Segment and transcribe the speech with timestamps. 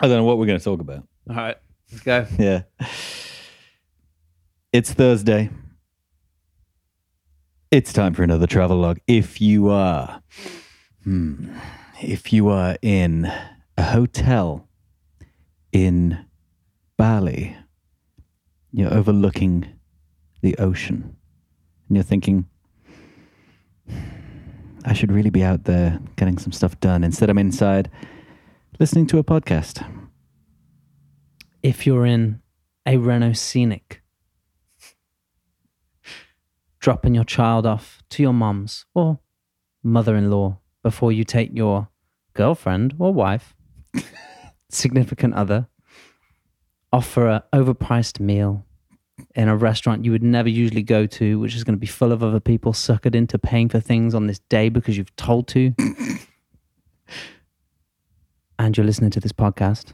[0.00, 1.06] I don't know what we're going to talk about.
[1.28, 1.56] All right,
[1.90, 2.26] let's go.
[2.38, 2.62] Yeah.
[4.72, 5.50] It's Thursday.
[7.70, 8.98] It's time for another travel log.
[9.06, 10.22] If you are,
[11.02, 11.56] hmm,
[12.00, 13.32] if you are in
[13.76, 14.68] a hotel
[15.72, 16.24] in
[16.96, 17.56] Bali,
[18.72, 19.66] you're overlooking
[20.42, 21.16] the ocean,
[21.88, 22.46] and you're thinking,
[24.84, 27.02] I should really be out there getting some stuff done.
[27.02, 27.90] Instead, I'm inside
[28.80, 29.84] listening to a podcast.
[31.64, 32.40] If you're in
[32.86, 34.02] a Renault Scenic,
[36.78, 39.18] dropping your child off to your mum's or
[39.82, 41.88] mother-in-law before you take your
[42.34, 43.56] girlfriend or wife,
[44.70, 45.66] significant other,
[46.92, 48.64] offer for a overpriced meal
[49.34, 52.12] in a restaurant you would never usually go to, which is going to be full
[52.12, 55.74] of other people suckered into paying for things on this day because you've told to.
[58.58, 59.92] And you're listening to this podcast.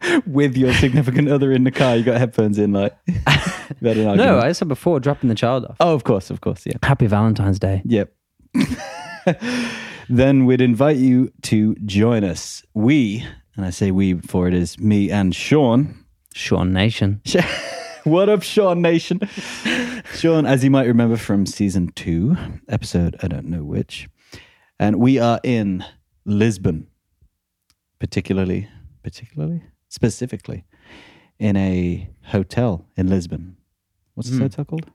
[0.26, 1.96] with your significant other in the car.
[1.96, 2.96] You got headphones in, like.
[3.82, 4.40] No.
[4.40, 5.76] I said before dropping the child off.
[5.80, 6.74] oh, of course, of course, yeah.
[6.82, 7.82] Happy Valentine's Day.
[7.84, 8.12] Yep.
[10.08, 12.64] then we'd invite you to join us.
[12.72, 13.26] We,
[13.56, 16.02] and I say we before it is me and Sean.
[16.34, 17.20] Sean Nation.
[18.04, 19.20] what up, Sean Nation?
[20.14, 22.36] Sean, as you might remember from season two,
[22.68, 24.08] episode I don't know which,
[24.78, 25.84] and we are in
[26.24, 26.86] Lisbon,
[27.98, 28.68] particularly,
[29.02, 30.64] particularly, specifically,
[31.38, 33.56] in a hotel in Lisbon.
[34.14, 34.42] What's this Mm.
[34.42, 34.90] hotel called?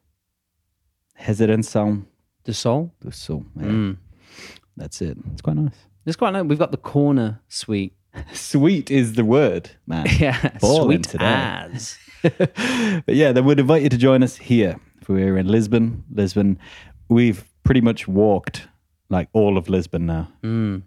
[1.19, 2.05] Residência
[2.43, 2.91] The Sol.
[3.01, 3.45] do Sul.
[3.55, 3.97] Yeah, Mm.
[4.75, 5.17] That's it.
[5.31, 5.75] It's quite nice.
[6.05, 6.43] It's quite nice.
[6.43, 7.93] We've got the corner suite.
[8.33, 10.05] Sweet is the word, man.
[10.19, 11.25] Yeah, Ballin' sweet today.
[11.25, 11.97] as.
[12.21, 14.79] but yeah, then we'd invite you to join us here.
[15.01, 16.57] If we're in Lisbon, Lisbon,
[17.09, 18.67] we've pretty much walked
[19.09, 20.29] like all of Lisbon now.
[20.43, 20.83] Mm.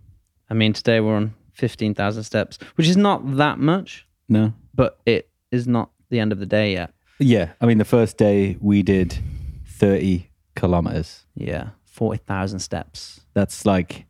[0.51, 4.53] I mean, today we're on 15,000 steps, which is not that much, No?
[4.75, 6.93] but it is not the end of the day yet.
[7.19, 7.53] Yeah.
[7.61, 9.19] I mean, the first day we did
[9.67, 11.25] 30 kilometers.
[11.35, 14.07] Yeah, 40,000 steps That's like,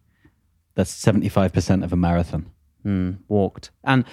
[0.74, 2.50] that's 75% of a marathon.
[2.84, 3.70] mm, walked.
[3.84, 4.04] And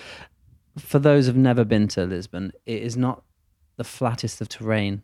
[0.77, 3.23] for those who've never been to Lisbon, it is not
[3.77, 5.01] the flattest of terrain.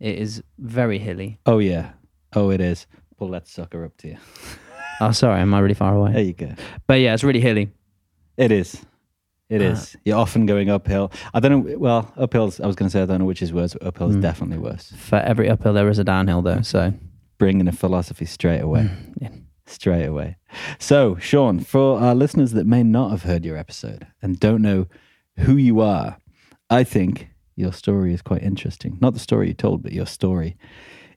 [0.00, 1.38] It is very hilly.
[1.46, 1.92] Oh, yeah.
[2.34, 2.86] Oh, it is.
[3.16, 4.16] Pull that sucker up to you.
[5.00, 6.12] Oh, sorry, am I really far away?
[6.12, 6.52] There you go.
[6.86, 7.70] But yeah, it's really hilly.
[8.36, 8.84] It is.
[9.48, 9.96] It Uh, is.
[10.04, 11.12] You're often going uphill.
[11.34, 11.78] I don't know.
[11.78, 14.10] Well, uphill's, I was going to say, I don't know which is worse, but uphill
[14.10, 14.22] is Mm.
[14.22, 14.92] definitely worse.
[14.96, 16.62] For every uphill, there is a downhill, though.
[16.62, 16.92] So
[17.38, 18.90] Bringing a philosophy straight away.
[19.20, 19.28] yeah.
[19.66, 20.36] Straight away.
[20.78, 24.86] So, Sean, for our listeners that may not have heard your episode and don't know
[25.38, 26.16] who you are,
[26.70, 28.96] I think your story is quite interesting.
[29.00, 30.56] Not the story you told, but your story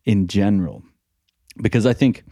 [0.05, 0.83] in general.
[1.61, 2.23] Because I think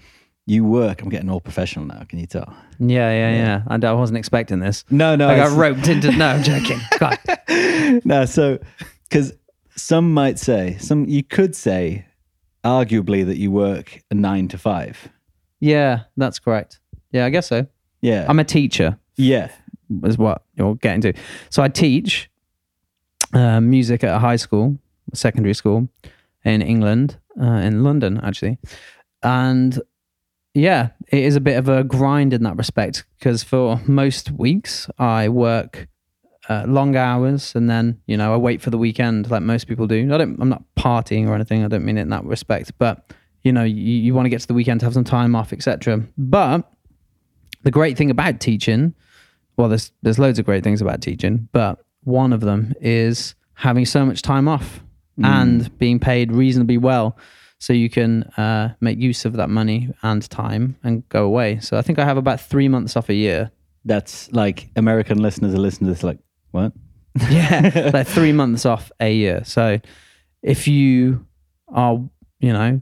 [0.47, 2.55] you work, I'm getting all professional now, can you tell?
[2.79, 3.63] Yeah, yeah, yeah.
[3.67, 4.85] And I wasn't expecting this.
[4.89, 5.27] No, no.
[5.27, 6.09] I got roped into.
[6.13, 6.79] No, I'm joking.
[6.99, 7.19] God.
[8.05, 8.57] no, so
[9.03, 9.33] because
[9.75, 12.05] some might say, some you could say,
[12.63, 15.09] arguably that you work a nine to five.
[15.59, 16.79] Yeah, that's correct.
[17.11, 17.67] Yeah, I guess so.
[17.99, 19.51] Yeah, I'm a teacher, yeah,
[20.03, 21.13] is what you're getting to.
[21.49, 22.29] So I teach
[23.33, 24.77] uh, music at a high school,
[25.13, 25.89] secondary school
[26.45, 28.59] in England, uh, in London, actually.
[29.23, 29.81] And
[30.57, 34.89] yeah, it is a bit of a grind in that respect because for most weeks
[34.97, 35.87] I work
[36.49, 39.85] uh, long hours and then you know I wait for the weekend like most people
[39.85, 40.11] do.
[40.11, 40.41] I don't.
[40.41, 41.63] I'm not partying or anything.
[41.63, 43.13] I don't mean it in that respect, but
[43.43, 45.53] you know you, you want to get to the weekend to have some time off,
[45.53, 46.03] etc.
[46.17, 46.67] But
[47.61, 48.95] the great thing about teaching,
[49.57, 53.85] well, there's there's loads of great things about teaching, but one of them is having
[53.85, 54.81] so much time off
[55.23, 57.17] and being paid reasonably well
[57.59, 61.59] so you can uh, make use of that money and time and go away.
[61.59, 63.51] So I think I have about three months off a year.
[63.85, 66.19] that's like American listeners are listening to this like,
[66.51, 66.73] what?
[67.31, 69.43] Yeah, like three months off a year.
[69.43, 69.79] So
[70.43, 71.25] if you
[71.69, 71.99] are,
[72.39, 72.81] you know,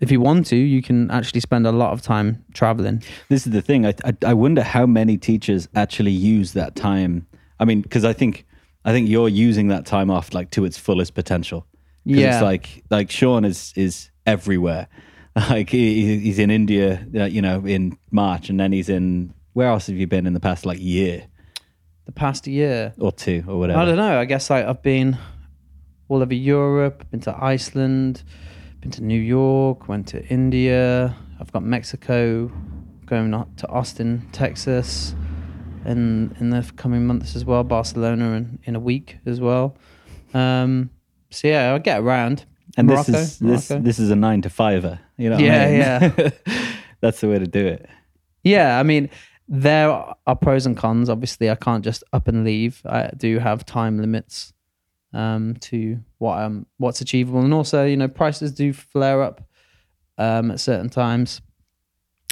[0.00, 3.02] if you want to, you can actually spend a lot of time traveling.
[3.30, 3.86] This is the thing.
[3.86, 7.26] I, I I wonder how many teachers actually use that time.
[7.58, 8.44] I mean, because I think
[8.84, 11.66] I think you're using that time off like to its fullest potential.
[12.04, 12.34] Yeah.
[12.34, 14.88] it's like like Sean is is everywhere.
[15.50, 19.34] Like he, he's in India, uh, you know, in March, and then he's in.
[19.52, 21.26] Where else have you been in the past like year
[22.04, 23.80] The past year, or two or whatever?
[23.80, 24.20] I don't know.
[24.20, 25.18] I guess like I've been
[26.06, 28.22] all over Europe, been to Iceland,
[28.80, 31.16] been to New York, went to India.
[31.40, 32.52] I've got Mexico,
[33.04, 35.16] going up to Austin, Texas,
[35.84, 37.64] in in the coming months as well.
[37.64, 39.76] Barcelona in, in a week as well.
[40.32, 40.90] Um,
[41.34, 42.44] so yeah, I'll get around.
[42.76, 43.84] And Morocco, this is this Morocco.
[43.84, 44.98] this is a nine to fiver.
[45.16, 45.36] You know?
[45.36, 46.30] what I Yeah.
[47.00, 47.86] That's the way to do it.
[48.42, 49.10] Yeah, I mean,
[49.48, 51.08] there are pros and cons.
[51.08, 52.82] Obviously, I can't just up and leave.
[52.84, 54.52] I do have time limits
[55.12, 59.42] um, to what um what's achievable, and also you know prices do flare up
[60.18, 61.40] um, at certain times.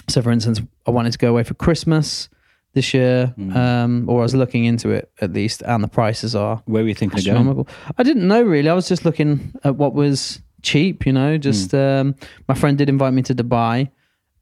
[0.09, 2.29] So, for instance, I wanted to go away for Christmas
[2.73, 3.55] this year, Mm.
[3.55, 6.89] um, or I was looking into it at least, and the prices are Where were
[6.89, 7.67] you thinking astronomical.
[7.97, 8.69] I didn't know really.
[8.69, 11.05] I was just looking at what was cheap.
[11.05, 12.01] You know, just Mm.
[12.01, 12.15] um,
[12.47, 13.89] my friend did invite me to Dubai.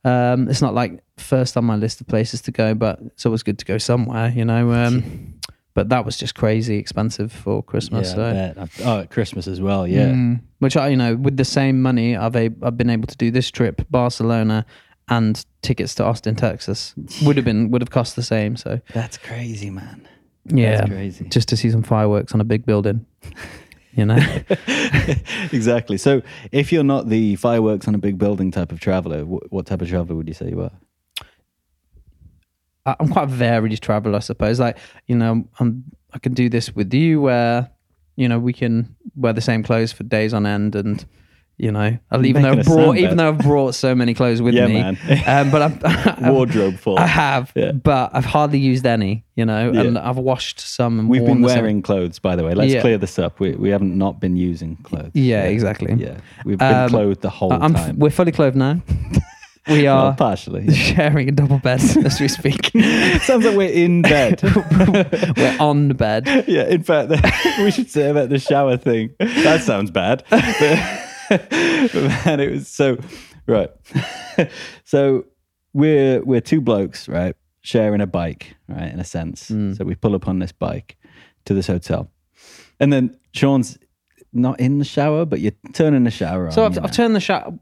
[0.03, 3.43] Um, it's not like first on my list of places to go, but it's always
[3.43, 4.29] good to go somewhere.
[4.35, 5.33] You know, um,
[5.75, 8.13] but that was just crazy expensive for Christmas.
[8.15, 8.61] Yeah, so.
[8.61, 9.87] I oh, at Christmas as well.
[9.87, 10.09] Yeah.
[10.09, 10.41] Mm.
[10.59, 13.29] Which I, you know, with the same money, I've a, I've been able to do
[13.31, 14.65] this trip, Barcelona,
[15.11, 16.95] and tickets to Austin, Texas.
[17.23, 18.55] Would have been would have cost the same.
[18.55, 20.07] So That's crazy, man.
[20.45, 21.25] yeah, That's crazy.
[21.29, 23.05] just to see some fireworks on a big building.
[23.93, 24.15] You know,
[25.51, 25.97] exactly.
[25.97, 26.21] So,
[26.53, 29.89] if you're not the fireworks on a big building type of traveler, what type of
[29.89, 30.71] traveler would you say you are?
[32.85, 34.61] I'm quite a varied traveler, I suppose.
[34.61, 34.77] Like
[35.07, 37.69] you know, I'm I can do this with you where
[38.15, 41.05] you know we can wear the same clothes for days on end and.
[41.61, 44.55] You know, I'll- even though I've brought, even though I've brought so many clothes with
[44.55, 44.97] Yeah, me, man.
[45.27, 46.97] um, but I'm Wardrobe full.
[46.97, 47.71] I have, Yeah.
[47.73, 49.81] but I've hardly used any, you know, Yeah.
[49.81, 50.97] and I've washed some.
[50.99, 52.55] And We've been wearing clothes, by the way.
[52.55, 53.39] Let's clear this up.
[53.39, 55.11] We we haven't not been using clothes.
[55.13, 55.93] Yeah, exactly.
[55.93, 57.99] Yeah, we've been Um, clothed the whole I'm, time.
[57.99, 58.81] we're fully clothed now.
[59.67, 60.63] We Well, are partially.
[60.65, 60.73] yeah.
[60.73, 62.71] sharing a double bed as we speak.
[63.21, 64.41] Sounds like we're in bed.
[65.37, 66.25] We're on the bed.
[66.47, 67.11] yeah, in fact,
[67.59, 69.11] we should say about the shower thing.
[69.19, 70.23] That sounds bad.
[70.31, 70.79] But
[71.93, 72.97] man, it was so
[73.47, 73.69] right.
[74.83, 75.25] so
[75.73, 79.47] we're we're two blokes, right, sharing a bike, right, in a sense.
[79.47, 79.73] Hmm.
[79.73, 80.97] So we pull up on this bike
[81.45, 82.11] to this hotel,
[82.79, 83.77] and then Sean's
[84.33, 86.51] not in the shower, but you're turning the shower on.
[86.51, 87.53] So I've, you I've turned the shower.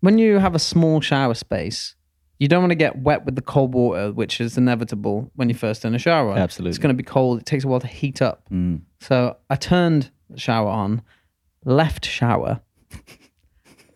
[0.00, 1.94] When you have a small shower space,
[2.38, 5.54] you don't want to get wet with the cold water, which is inevitable when you
[5.54, 6.38] first turn a shower on.
[6.38, 6.70] Absolutely.
[6.70, 7.40] It's going to be cold.
[7.40, 8.48] It takes a while to heat up.
[8.50, 8.82] Mm.
[9.00, 11.02] So I turned the shower on,
[11.64, 12.60] left shower,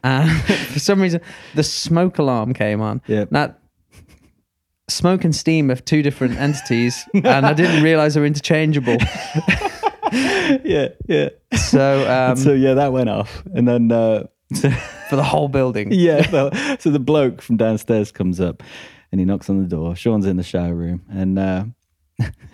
[0.06, 0.30] and
[0.72, 1.20] for some reason
[1.54, 3.02] the smoke alarm came on.
[3.06, 3.32] Yep.
[3.32, 3.54] Now,
[4.88, 8.96] smoke and steam are two different entities, and I didn't realize they were interchangeable.
[10.64, 11.28] yeah, yeah.
[11.56, 14.24] So, um, so yeah, that went off, and then uh,
[15.08, 18.62] for the whole building, yeah, so, so the bloke from downstairs comes up,
[19.10, 19.96] and he knocks on the door.
[19.96, 21.64] Sean's in the shower room, and uh,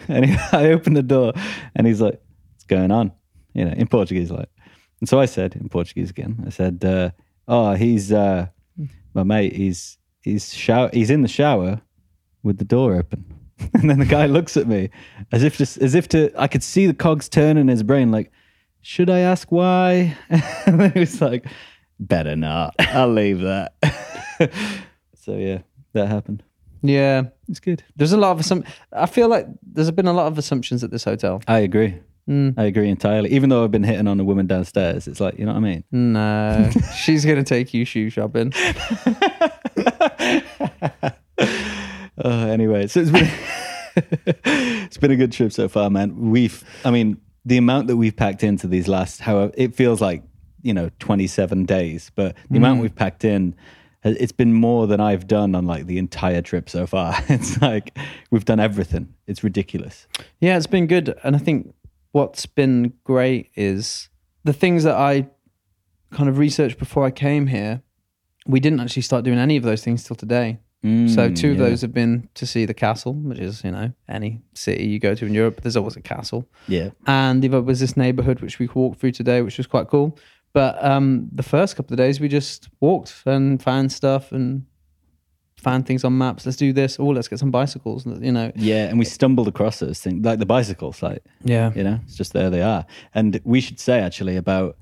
[0.08, 1.34] and he, I open the door,
[1.76, 2.20] and he's like,
[2.54, 3.12] "What's going on?"
[3.52, 4.48] You know, in Portuguese, like.
[5.02, 6.44] And so I said in Portuguese again.
[6.46, 7.10] I said, uh,
[7.48, 8.48] "Oh, he's uh,
[9.14, 9.54] my mate.
[9.54, 10.90] He's he's shower.
[10.92, 11.80] He's in the shower
[12.42, 13.24] with the door open."
[13.74, 14.90] And then the guy looks at me
[15.30, 18.10] as if just as if to I could see the cogs turn in his brain,
[18.10, 18.32] like,
[18.80, 20.16] should I ask why?
[20.66, 21.46] and then he was like,
[22.00, 22.74] better not.
[22.80, 23.74] I'll leave that.
[25.14, 25.58] so yeah,
[25.92, 26.42] that happened.
[26.82, 27.24] yeah.
[27.48, 27.84] It's good.
[27.94, 30.90] There's a lot of assum- I feel like there's been a lot of assumptions at
[30.90, 31.40] this hotel.
[31.46, 32.00] I agree.
[32.28, 32.54] Mm.
[32.56, 33.32] I agree entirely.
[33.32, 35.60] Even though I've been hitting on a woman downstairs, it's like you know what I
[35.60, 35.84] mean.
[35.90, 38.52] No, she's gonna take you shoe shopping.
[42.22, 43.30] Uh, anyway, so it's been
[44.44, 46.30] it's been a good trip so far, man.
[46.30, 50.22] We've, I mean, the amount that we've packed into these last, however, it feels like
[50.62, 53.54] you know, twenty seven days, but the amount we've packed in.
[54.04, 57.14] It's been more than I've done on like the entire trip so far.
[57.28, 57.96] It's like
[58.32, 59.14] we've done everything.
[59.28, 60.08] It's ridiculous.
[60.40, 61.16] Yeah, it's been good.
[61.22, 61.72] And I think
[62.12, 64.08] what's been great is
[64.44, 65.28] the things that I
[66.10, 67.82] kind of researched before I came here.
[68.46, 70.60] We didn't actually start doing any of those things till today.
[70.82, 73.92] so Mm, two of those have been to see the castle, which is, you know,
[74.08, 76.48] any city you go to in Europe, there's always a castle.
[76.66, 76.90] Yeah.
[77.06, 80.18] And the other was this neighborhood, which we walked through today, which was quite cool.
[80.52, 84.66] But um, the first couple of days, we just walked and found stuff and
[85.62, 86.44] found things on maps.
[86.46, 86.98] Let's do this.
[86.98, 88.04] Oh, let's get some bicycles.
[88.06, 91.02] You know, Yeah, and we stumbled across those things, like the bicycles.
[91.02, 92.84] Like yeah, you know, it's just there they are.
[93.14, 94.76] And we should say actually about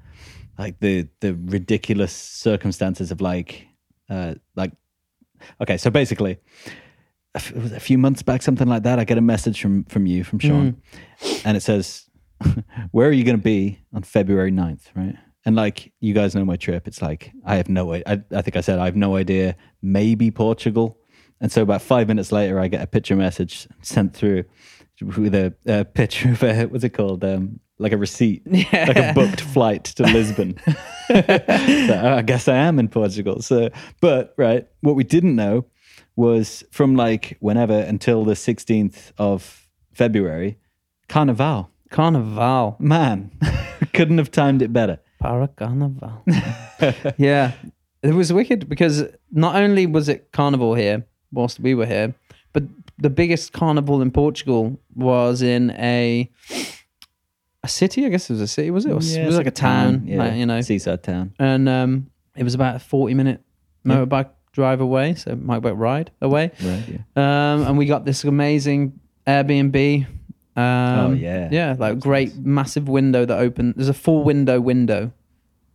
[0.58, 3.66] like the the ridiculous circumstances of like
[4.08, 4.72] uh like
[5.60, 6.38] okay, so basically.
[7.34, 8.98] a f- it was A few months back, something like that.
[8.98, 10.76] I get a message from from you, from Sean,
[11.44, 12.10] and it says,
[12.90, 15.16] "Where are you going to be on February 9th, Right?
[15.44, 18.56] And like you guys know my trip, it's like I have no I, I think
[18.56, 19.56] I said I have no idea.
[19.82, 20.98] Maybe Portugal.
[21.40, 24.44] And so about five minutes later, I get a picture message sent through
[25.00, 27.24] with a, a picture of a what's it called?
[27.24, 28.42] Um, like a receipt,
[28.72, 30.58] like a booked flight to Lisbon.
[31.08, 33.40] so I guess I am in Portugal.
[33.40, 33.70] So,
[34.00, 35.64] but right, what we didn't know
[36.14, 40.58] was from like whenever until the 16th of February,
[41.08, 41.70] Carnival.
[41.90, 42.76] Carnival.
[42.78, 43.32] Man,
[43.94, 44.98] couldn't have timed it better.
[45.20, 46.22] Para Carnival.
[47.18, 47.52] yeah.
[48.02, 52.14] It was wicked because not only was it carnival here whilst we were here,
[52.52, 52.62] but
[52.98, 56.30] the biggest carnival in Portugal was in a
[57.62, 58.06] a city.
[58.06, 58.70] I guess it was a city.
[58.70, 58.92] Was it?
[58.92, 60.04] Or s- Yeah, it was like a town.
[60.06, 61.34] Yeah, like, you know, seaside town.
[61.38, 63.42] and um, it was about a forty minute
[63.84, 63.96] Yeah.
[63.96, 65.14] motorbike drive away.
[65.14, 66.52] So motorbike ride away.
[66.62, 66.84] Right.
[66.88, 66.98] Yeah.
[67.52, 70.06] Um, and we got this amazing Airbnb.
[70.60, 71.48] Um, Oh, yeah.
[71.50, 73.74] yeah, like That's great massive window that opened.
[73.76, 75.12] There's a full window window,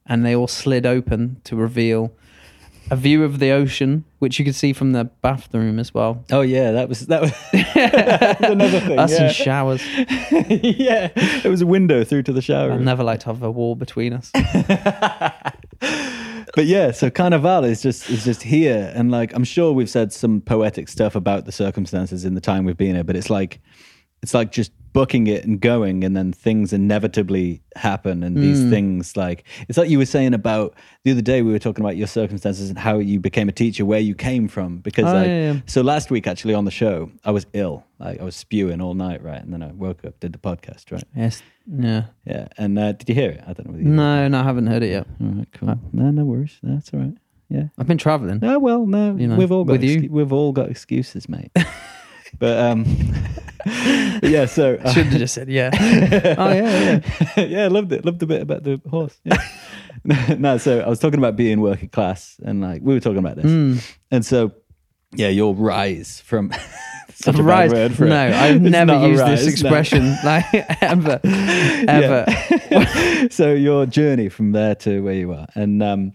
[0.05, 2.11] and they all slid open to reveal
[2.91, 6.23] a view of the ocean, which you could see from the bathroom as well.
[6.31, 8.99] Oh yeah, that was that was, that was another thing.
[8.99, 9.31] Us yeah.
[9.31, 9.81] showers.
[9.97, 12.71] yeah, it was a window through to the shower.
[12.71, 14.31] I'd never like to have a wall between us.
[16.53, 20.13] but yeah, so Carnival is just is just here, and like I'm sure we've said
[20.13, 23.59] some poetic stuff about the circumstances in the time we've been here, but it's like
[24.25, 28.69] it's like just booking it and going, and then things inevitably happen, and these Mm.
[28.69, 31.95] things like it's like you were saying about the other day we were talking about
[31.97, 35.27] your circumstances and how you became a teacher, where you came from, because Oh, like
[35.27, 35.59] yeah, yeah.
[35.67, 38.93] so last week actually on the show I was ill, like I was spewing all
[38.95, 41.43] night, right, and then I woke up, did the podcast, right, yes.
[41.67, 42.05] Yeah.
[42.25, 43.43] yeah, and uh, did you hear it?
[43.45, 43.77] I don't know.
[43.77, 45.05] You No, no, I haven't heard it yet.
[45.21, 45.77] all right, cool.
[45.93, 46.57] No, no worries.
[46.63, 47.13] That's all right.
[47.49, 47.65] Yeah.
[47.77, 48.39] I've been traveling.
[48.43, 50.07] Oh well, no, You know, we've all got with you.
[50.09, 51.51] we've all got excuses, mate.
[52.39, 52.83] but um,
[53.65, 54.45] but yeah.
[54.45, 55.69] So uh, Should have just said yeah.
[56.37, 57.01] oh yeah,
[57.37, 57.43] yeah.
[57.43, 58.05] yeah, loved it.
[58.05, 59.17] Loved the bit about the horse.
[59.23, 59.37] Yeah.
[60.37, 63.37] no, so I was talking about being working class, and like we were talking about
[63.37, 63.95] this, Mm.
[64.11, 64.51] and so
[65.15, 66.51] yeah, your rise from
[67.13, 67.71] such a bad rise.
[67.71, 68.09] word for it.
[68.09, 69.69] no, I've It's never used rise, this no.
[69.69, 71.19] expression like ever,
[71.87, 72.25] ever.
[73.31, 76.13] So your journey from there to where you are, and um,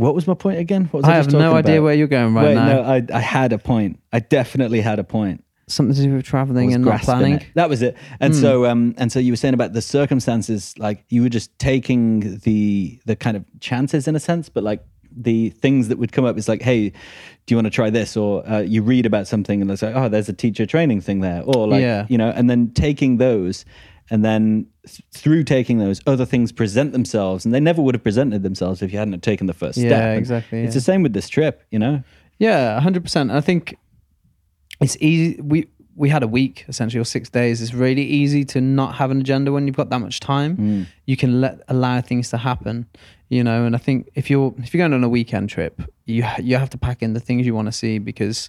[0.00, 0.84] what was my point again?
[0.86, 1.84] What was I, I have no idea about?
[1.84, 2.66] where you're going right Wait, now.
[2.66, 4.00] no, I, I had a point.
[4.12, 5.44] I definitely had a point.
[5.68, 7.34] Something to do with traveling and not planning.
[7.34, 7.46] it.
[7.54, 7.96] That was it.
[8.18, 8.40] And Hmm.
[8.40, 12.38] so, um, and so you were saying about the circumstances, like you were just taking
[12.38, 14.82] the the kind of chances in a sense, but like
[15.16, 16.94] the things that would come up is like, hey, do
[17.48, 18.16] you want to try this?
[18.16, 21.20] Or uh, you read about something and it's like, oh, there's a teacher training thing
[21.20, 22.06] there, or like, Yeah.
[22.08, 23.64] you know, and then taking those.
[24.12, 28.02] And then th- through taking those, other things present themselves, and they never would have
[28.02, 30.02] presented themselves if you hadn't taken the first Yeah, step.
[30.02, 32.02] And exactly, It's the same with this trip, you know.
[32.38, 33.30] Yeah, hundred percent.
[33.30, 33.76] I think
[34.80, 35.40] it's easy.
[35.40, 37.60] We we had a week essentially or six days.
[37.60, 40.56] It's really easy to not have an agenda when you've got that much time.
[40.56, 40.86] Mm.
[41.06, 42.86] You can let allow things to happen,
[43.28, 43.64] you know.
[43.66, 46.70] And I think if you're if you're going on a weekend trip, you you have
[46.70, 48.48] to pack in the things you want to see because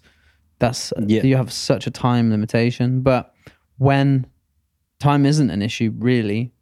[0.60, 1.24] that's Yeah.
[1.24, 3.02] you have such a time limitation.
[3.02, 3.34] But
[3.78, 4.26] when
[5.02, 6.54] time isn't an issue really,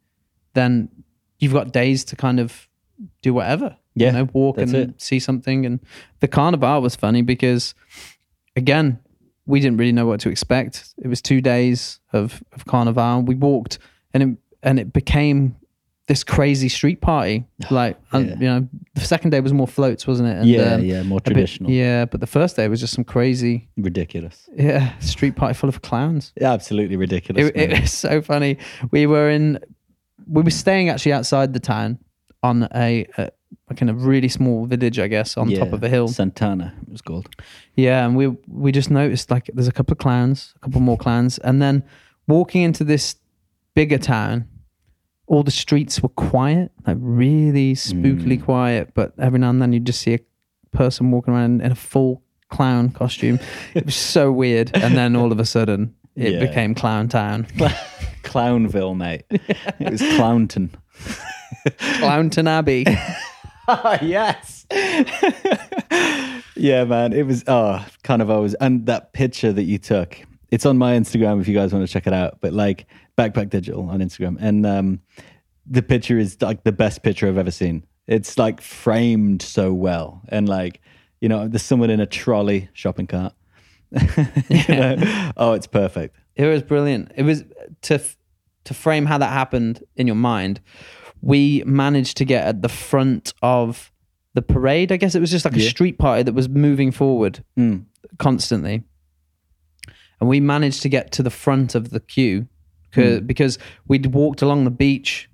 [0.54, 0.88] then
[1.38, 2.68] you've got days to kind of
[3.22, 3.76] do whatever.
[3.94, 5.00] Yeah, you know, walk and it.
[5.00, 5.66] see something.
[5.66, 5.80] And
[6.20, 7.74] the carnival was funny because,
[8.56, 8.98] again,
[9.46, 10.94] we didn't really know what to expect.
[10.98, 13.22] It was two days of of carnival.
[13.22, 13.78] We walked,
[14.14, 15.56] and it and it became
[16.10, 17.44] this crazy street party.
[17.70, 18.34] Like, and, Yeah.
[18.42, 20.36] you know, the second day was more floats, wasn't it?
[20.38, 22.94] And, yeah, um, yeah, more a bit- traditional, yeah, but the first day was just
[22.94, 24.48] some crazy, ridiculous.
[24.56, 26.32] yeah, street party full of clowns.
[26.40, 27.48] Yeah, absolutely ridiculous.
[27.48, 28.56] It, it was so funny.
[28.90, 29.58] We were in,
[30.26, 31.98] we were staying actually outside the town
[32.42, 33.30] on a, a,
[33.68, 36.08] of really small village, I guess, on top of a hill.
[36.08, 37.28] Santana, it was called.
[37.76, 40.98] Yeah, and we we just noticed like there's a couple of clowns, a couple more
[40.98, 41.82] clowns, and then
[42.26, 43.16] walking into this
[43.74, 44.44] bigger town,
[45.30, 48.44] all the streets were quiet, like really spookily Mm.
[48.44, 48.90] quiet.
[48.94, 50.18] But every now and then you'd just see a
[50.76, 53.38] person walking around in a full clown costume.
[53.74, 56.40] it was so weird, and then all of a sudden it Yeah.
[56.46, 57.46] became Clown Town,
[58.24, 59.22] Clownville, mate.
[59.30, 60.70] it was Clownton.
[62.00, 62.84] Clownton Abbey.
[63.68, 64.66] oh, yes.
[66.56, 67.12] yeah, man.
[67.12, 68.54] It was, oh, kind of always.
[68.54, 70.18] And that picture that you took,
[70.50, 72.38] it's on my Instagram if you guys want to check it out.
[72.40, 72.86] But like
[73.20, 74.36] Backpack Digital on Instagram.
[74.40, 75.00] And um,
[75.66, 77.84] the picture is like the best picture I've ever seen.
[78.06, 80.22] It's like framed so well.
[80.28, 80.80] And like,
[81.20, 83.34] you know, there's someone in a trolley shopping cart.
[84.48, 85.32] You know?
[85.36, 86.16] Oh, it's perfect.
[86.36, 87.12] It was brilliant.
[87.16, 87.44] It was
[87.82, 88.16] to f-
[88.64, 90.60] to frame how that happened in your mind.
[91.22, 93.90] We managed to get at the front of
[94.34, 94.92] the parade.
[94.92, 97.84] I guess it was just like a street party that was moving forward Mm.
[98.18, 98.84] constantly,
[100.20, 102.46] and we managed to get to the front of the queue
[102.92, 105.28] 'cause- because we'd walked along the beach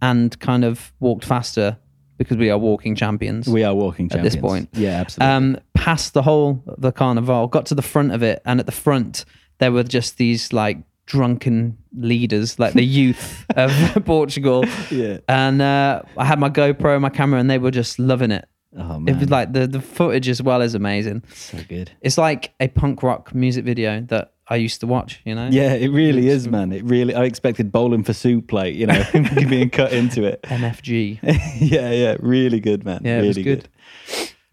[0.00, 1.76] and kind of walked faster
[2.18, 3.48] because we are walking champions.
[3.48, 4.34] We are walking champions.
[4.34, 4.68] At this point.
[4.74, 5.34] Yeah, absolutely.
[5.34, 8.66] um, past the whole of the carnival, got to the front of it, and at
[8.66, 9.24] the front
[9.58, 13.70] there were just these like drunken leaders, like the youth of
[14.04, 14.64] Portugal.
[14.90, 15.18] yeah.
[15.28, 18.46] And uh, I had my GoPro, and my camera, and they were just loving it.
[18.76, 19.14] Oh, man.
[19.14, 21.22] It was like the the footage as well is amazing.
[21.34, 21.90] so good.
[22.00, 25.20] It's like a punk rock music video that I used to watch.
[25.24, 25.48] You know?
[25.50, 26.72] Yeah, it really is, man.
[26.72, 27.14] It really.
[27.14, 29.02] I expected bowling for soup, like you know,
[29.48, 30.42] being cut into it.
[30.44, 31.20] MFG.
[31.60, 33.02] yeah, yeah, really good, man.
[33.04, 33.68] Yeah, it really was good.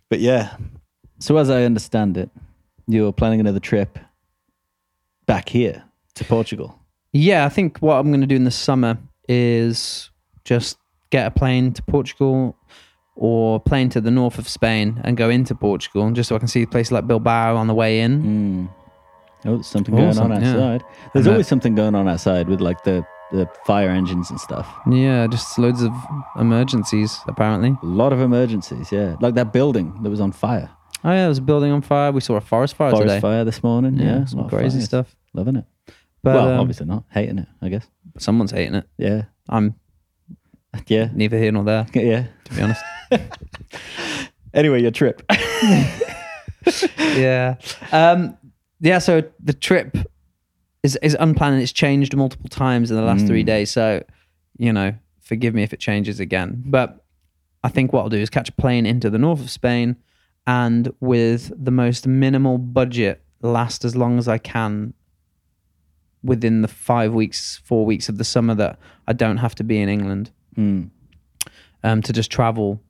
[0.10, 0.56] But yeah,
[1.20, 2.30] so as I understand it,
[2.88, 4.00] you're planning another trip
[5.26, 5.84] back here
[6.16, 6.80] to Portugal.
[7.14, 10.10] Yeah, I think what I'm going to do in the summer is
[10.44, 10.78] just
[11.12, 12.56] get a plane to Portugal
[13.16, 16.48] or plane to the north of Spain and go into Portugal just so I can
[16.48, 18.24] see places like Bilbao on the way in.
[18.24, 18.70] Mm.
[19.46, 20.50] Oh, there's something going Awesome, on yeah.
[20.52, 20.84] outside.
[21.14, 24.68] There's And, always something going on outside with like the, the fire engines and stuff.
[24.90, 25.94] Yeah, just loads of
[26.38, 27.78] emergencies apparently.
[27.82, 29.16] A lot of emergencies, yeah.
[29.22, 30.70] Like that building that was on fire.
[31.04, 32.12] Oh yeah, there was a building on fire.
[32.12, 33.20] We saw a forest fire Forest today.
[33.22, 33.98] fire this morning.
[33.98, 34.86] Yeah, Yeah, a some of crazy fires.
[34.86, 35.16] stuff.
[35.34, 35.66] Loving it.
[36.22, 37.06] But well, um, obviously not.
[37.10, 37.88] Hating it, I guess.
[38.18, 38.86] someone's hating it.
[38.98, 39.24] Yeah.
[39.48, 39.76] I'm
[40.88, 41.10] Yeah.
[41.14, 42.26] neither here nor there, Yeah.
[42.46, 42.82] to be honest.
[44.52, 45.22] Anyway, your trip.
[46.98, 47.56] yeah.
[47.92, 48.36] Um,
[48.80, 49.00] yeah.
[49.00, 49.98] So the trip
[50.84, 51.56] is is unplanned.
[51.56, 53.70] and It's changed multiple times in the last three days.
[53.72, 54.04] So,
[54.58, 56.64] you know, forgive me if it changes again.
[56.66, 57.04] But
[57.64, 59.98] I think what I'll do is catch a plane into the north of Spain,
[60.48, 64.94] and with the most minimal budget, last as long as I can
[66.24, 69.80] within the five weeks, four weeks of the summer that I don't have to be
[69.80, 70.90] in England Mm.
[71.84, 72.82] um, to just travel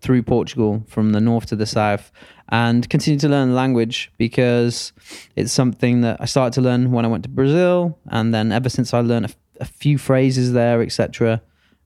[0.00, 2.10] through Portugal from the north to the south
[2.50, 4.92] and continue to learn the language because
[5.36, 7.98] it's something that I started to learn when I went to Brazil.
[8.08, 11.42] And then ever since I learned a, a few phrases there, etc.,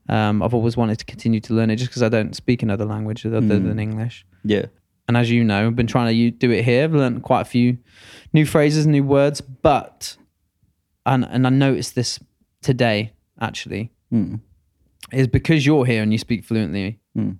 [0.08, 2.84] um, I've always wanted to continue to learn it just because I don't speak another
[2.84, 4.26] language other than English.
[4.44, 4.66] Yeah.
[5.08, 6.84] And as you know, I've been trying to do it here.
[6.84, 7.78] I've learned quite a few
[8.32, 10.16] new phrases, new words, but
[11.06, 12.20] and and I noticed this
[12.62, 14.40] today actually Mm.
[15.12, 17.00] is because you're here and you speak fluently.
[17.16, 17.38] Mm.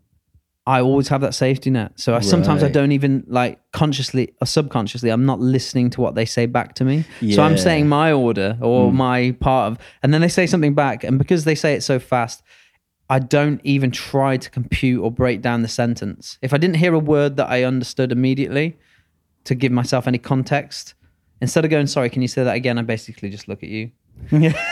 [0.66, 1.99] I always have that safety net.
[1.99, 6.14] So I, sometimes I don't even like consciously or subconsciously, I'm not listening to what
[6.14, 7.04] they say back to me.
[7.33, 8.97] So I'm saying my order or hmm.
[8.97, 11.02] my part of, and then they say something back.
[11.02, 12.43] And because they say it so fast,
[13.10, 16.39] I don't even try to compute or break down the sentence.
[16.43, 18.78] If I didn't hear a word that I understood immediately
[19.45, 20.95] to give myself any context,
[21.41, 22.78] instead of going, sorry, can you say that again?
[22.78, 23.91] I basically just look at you.
[24.30, 24.52] yeah.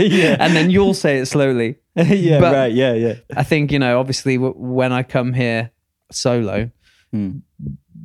[0.40, 1.78] And then you'll say it slowly.
[1.96, 2.72] yeah, But- right.
[2.72, 3.14] Yeah, yeah.
[3.36, 5.70] I think you know, obviously, w- when I come here
[6.10, 6.70] solo,
[7.14, 7.42] Mm.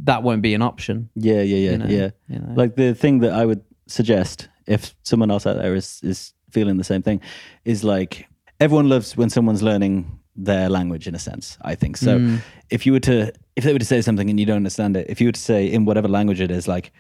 [0.06, 1.10] that won't be an option.
[1.16, 2.10] Yeah, yeah, yeah, You know, yeah.
[2.28, 2.54] you know.
[2.56, 6.78] Like the thing that I would suggest if someone else out there is is feeling
[6.78, 7.22] the same thing
[7.66, 8.28] is like
[8.60, 11.58] everyone loves when someone's learning their language in a sense.
[11.62, 12.18] I think so.
[12.18, 12.40] Mm.
[12.72, 15.06] If you were to if they were to say something and you don't understand it,
[15.08, 16.92] if you were to say in whatever language it is, like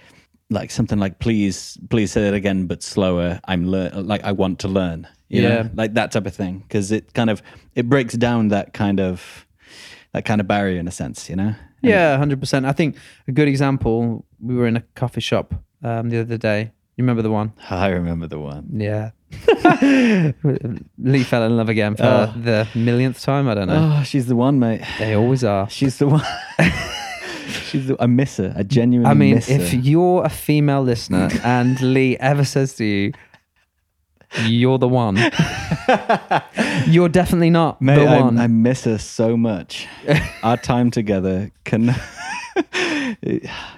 [0.50, 3.40] like something like please please say that again but slower.
[3.46, 5.08] I'm learn like I want to learn.
[5.30, 5.50] You Yeah.
[5.64, 5.70] know?
[5.76, 7.42] like that type of thing because it kind of
[7.74, 9.46] it breaks down that kind of
[10.14, 11.30] that kind of barrier in a sense.
[11.30, 11.48] You know.
[11.82, 12.66] And- Yeah, hundred percent.
[12.66, 12.96] I think
[13.28, 14.26] a good example.
[14.40, 15.54] We were in a coffee shop
[15.84, 16.72] um, the other day.
[16.98, 17.52] You remember the one?
[17.70, 18.70] I remember the one.
[18.74, 19.12] Yeah.
[20.98, 22.34] Lee fell in love again for Oh.
[22.40, 23.48] the millionth time.
[23.50, 23.98] I don't know.
[24.00, 24.82] Oh, she's the one, mate.
[25.00, 25.70] They always are.
[25.70, 26.24] She's the one.
[27.70, 27.96] She's the.
[28.00, 28.54] I miss her.
[28.58, 32.86] I genuinely I mean, miss if you're a female listener and Lee ever says to
[32.86, 33.12] you,
[34.46, 35.18] "You're the one,"
[36.88, 38.38] you're definitely not Mate, the I, one.
[38.40, 39.88] I miss her so much.
[40.44, 41.94] Our time together can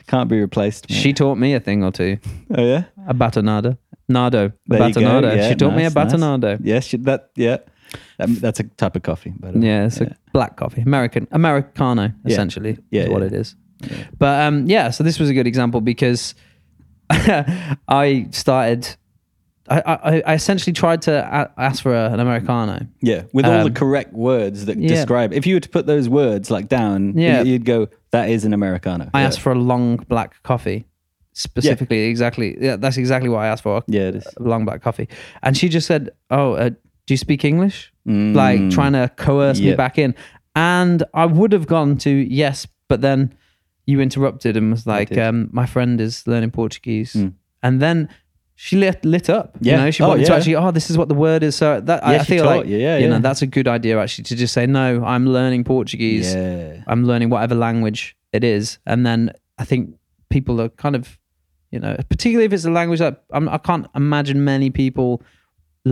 [0.08, 0.90] can't be replaced.
[0.90, 0.96] mate.
[0.96, 2.18] She taught me a thing or two.
[2.56, 2.86] Oh yeah.
[3.08, 3.78] A batonado.
[4.10, 4.48] Nado.
[4.48, 5.02] A There you go.
[5.02, 5.36] batonado.
[5.36, 6.14] Yeah, she taught me a nice, nice.
[6.14, 6.60] batonado.
[6.64, 7.30] Yes, she, that.
[7.36, 7.58] Yeah.
[8.18, 9.34] That, that's a type of coffee.
[9.40, 10.82] But uh, Yeah, it's a black coffee.
[10.82, 13.28] American Americano, essentially, Yeah, is what yeah.
[13.28, 13.56] it is.
[14.18, 16.34] But um, yeah, so this was a good example because
[17.10, 18.96] I started.
[19.70, 22.88] I, I, I essentially tried to a- ask for a, an Americano.
[23.02, 24.88] Yeah, with all the Um, correct words that yeah.
[24.88, 25.34] describe.
[25.34, 27.42] If you were to put those words like down, Yeah.
[27.42, 29.28] you'd go, "That is an americano." I yeah.
[29.28, 30.88] asked for a long black coffee,
[31.34, 32.06] specifically.
[32.06, 32.56] Exactly.
[32.62, 33.84] Yeah, that's exactly what I asked for.
[33.88, 34.28] Yeah, it is.
[34.38, 35.10] A long black coffee,
[35.44, 36.70] and she just said, "Oh, uh,
[37.08, 38.36] do you speak English?" Mm.
[38.36, 40.14] like trying to coerce me back in.
[40.56, 43.34] And I would have gone to yes, but then
[43.86, 47.34] you interrupted and was like, um, "My friend is learning Portuguese," Mm.
[47.62, 48.08] and then
[48.56, 49.58] she lit lit up.
[49.62, 49.74] Yeah.
[49.74, 51.56] You know, she Oh, wanted to actually, oh, this is what the word is.
[51.56, 52.78] So that I, Yeah, I she feel taught like you.
[52.78, 53.22] Yeah, you know yeah.
[53.22, 56.34] that's a good idea actually to just say, no, I'm learning Portuguese.
[56.34, 56.82] Yeah.
[56.88, 59.96] I'm learning whatever language it is, and then I think
[60.30, 61.20] people are kind of,
[61.72, 65.22] you know, particularly if it's a language that I'm, I can't imagine many people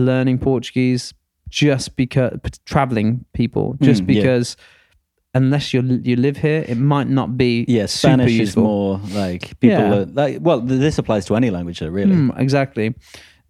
[0.04, 1.14] learning Portuguese
[1.48, 4.22] just because traveling people just Mm, yeah.
[4.22, 4.56] because
[5.34, 9.78] unless you you live here, it might not be Yeah, Spanish is more like people.
[9.78, 9.94] Yeah.
[9.94, 12.16] Are, like, well, this applies to any language, though, really.
[12.16, 12.94] Mm, exactly.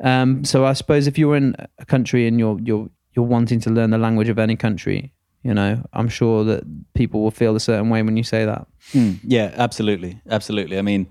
[0.00, 3.70] Um, so I suppose if you're in a country and you're you're you're wanting to
[3.70, 7.60] learn the language of any country, you know, I'm sure that people will feel a
[7.60, 8.66] certain way when you say that.
[8.92, 10.76] Mm, yeah, absolutely, absolutely.
[10.78, 11.06] I mean,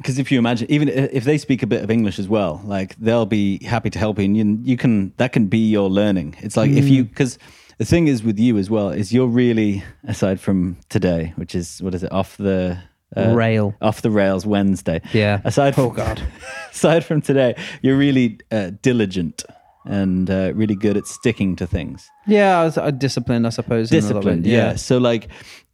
[0.00, 2.96] because if you imagine, even if they speak a bit of English as well, like
[2.96, 6.36] they'll be happy to help you, and you, you can that can be your learning.
[6.40, 6.90] It's like if Mm.
[6.90, 7.38] you because
[7.78, 11.82] the thing is with you as well is you're really aside from today, which is
[11.82, 12.78] what is it off the
[13.16, 13.74] uh, Rail.
[13.82, 15.00] off the rails Wednesday.
[15.12, 15.40] Yeah.
[15.44, 16.22] Aside from Oh God.
[16.72, 19.44] aside from today, you're really uh, diligent
[19.84, 22.08] and uh, really good at sticking to things.
[22.26, 23.90] Yeah, I was uh, disciplined, I suppose.
[23.90, 24.52] in Disciplined, bit.
[24.52, 24.76] yeah.
[24.76, 25.28] So like.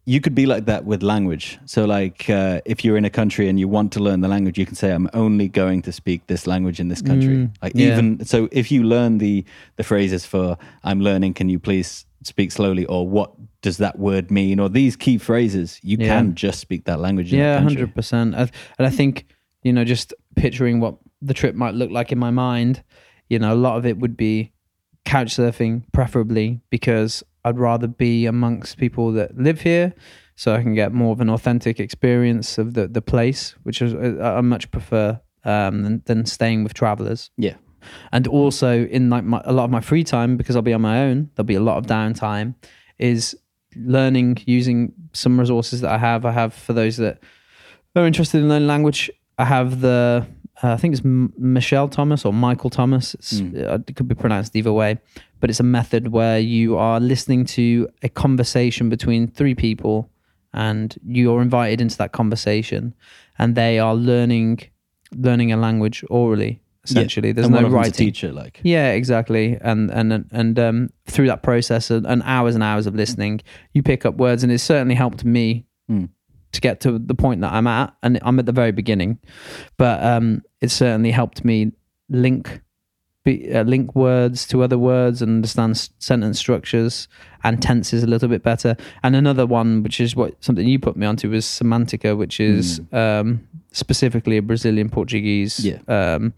[0.08, 1.58] You could be like that with language.
[1.66, 4.56] So, like, uh, if you're in a country and you want to learn the language,
[4.56, 7.92] you can say, "I'm only going to speak this language in this country." like, yeah.
[7.92, 9.44] even so, if you learn the
[9.76, 14.30] the phrases for "I'm learning," can you please speak slowly, or what does that word
[14.30, 16.06] mean, or these key phrases, you Yeah.
[16.08, 17.32] can just speak that language.
[17.32, 18.34] in Yeah, hundred percent.
[18.36, 19.26] And I think
[19.64, 22.84] you know, just picturing what the trip might look like in my mind,
[23.28, 24.52] you know, a lot of it would be
[25.04, 29.94] couch surfing, preferably because I'd rather be amongst people that live here,
[30.34, 33.94] so I can get more of an authentic experience of the the place, which is
[33.94, 37.30] uh, I much prefer um, than, than staying with travelers.
[37.38, 37.54] Yeah.
[38.10, 40.82] and also in like my, a lot of my free time because I'll be on
[40.82, 41.30] my own.
[41.34, 42.56] There'll be a lot of downtime.
[42.98, 43.36] Is
[43.76, 46.24] learning using some resources that I have.
[46.24, 47.20] I have for those that
[47.94, 49.10] are interested in learning language.
[49.38, 50.26] I have the
[50.62, 53.14] uh, I think it's M- Michelle Thomas or Michael Thomas.
[53.14, 54.98] It's, uh, It could be pronounced either way,
[55.40, 60.10] but it's a method where you are listening to a conversation between three people,
[60.54, 62.94] and you're invited into that conversation,
[63.38, 64.60] and they are learning
[65.16, 66.60] learning a language orally.
[66.84, 68.06] Essentially, there's and no one of them's a writing.
[68.06, 69.58] teacher, like Yeah, exactly.
[69.60, 73.40] And and and um, through that process and, and hours and hours of listening,
[73.72, 76.08] you pick up words, and it certainly helped me Mm.
[76.56, 77.94] To get to the point that I'm at.
[78.02, 79.18] And I'm at the very beginning,
[79.76, 81.72] but um, it certainly helped me
[82.08, 82.60] link
[83.24, 87.08] be, uh, link words to other words and understand sentence structures
[87.42, 88.76] and tenses a little bit better.
[89.02, 92.80] And another one, which is what something you put me onto, was Semantica, which is
[92.92, 95.78] um, specifically a Brazilian Portuguese Yeah.
[95.88, 96.34] um,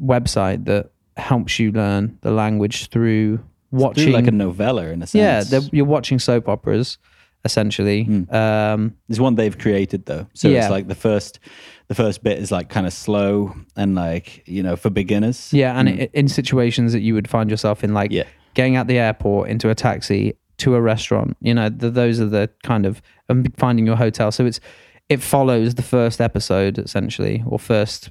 [0.00, 3.38] website that helps you learn the language through
[3.70, 4.12] watching.
[4.12, 5.52] like a novella in a sense.
[5.52, 6.98] yeah, you're watching soap operas
[7.44, 8.04] essentially.
[8.04, 8.34] Hmm.
[8.34, 10.62] Um, There's one they've created though, so Yeah.
[10.62, 11.40] it's like the first,
[11.88, 15.52] the first bit is like kind of slow and like you know for beginners.
[15.52, 16.00] yeah, and hmm.
[16.02, 18.24] i in situations that you would find yourself in, like Yeah.
[18.54, 21.36] getting out the airport into a taxi to a restaurant.
[21.40, 24.30] You know, th those are the kind of and finding your hotel.
[24.32, 24.60] So it's
[25.08, 28.10] it follows the first episode essentially, or first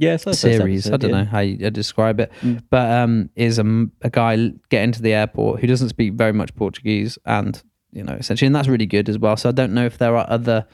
[0.00, 0.90] yeah, it's like series.
[0.90, 1.18] I don't yeah.
[1.18, 2.56] know how you uh, describe it, hmm.
[2.70, 7.18] but um, is a guy getting to the airport who doesn't speak very much Portuguese,
[7.26, 9.36] and you know, essentially, and that's really good as well.
[9.36, 10.66] So I don't know if there are other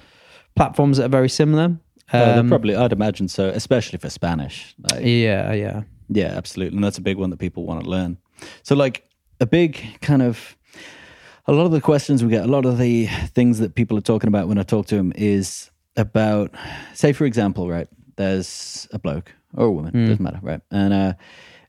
[0.55, 1.77] platforms that are very similar.
[2.13, 4.75] They're Um, probably, I'd imagine so, especially for Spanish.
[4.91, 6.77] Like, yeah, yeah, Yeah, absolutely.
[6.77, 8.19] And that's a big one that people want to learn.
[8.63, 9.03] So, like,
[9.41, 10.57] a big kind of,
[11.47, 14.03] a lot of the questions we get, a lot of the things that people are
[14.03, 16.55] talking about when I talk to them is about,
[16.95, 20.07] say, for example, right, there's a bloke or a woman, Hmm.
[20.07, 20.61] doesn't matter, right?
[20.71, 21.13] And uh,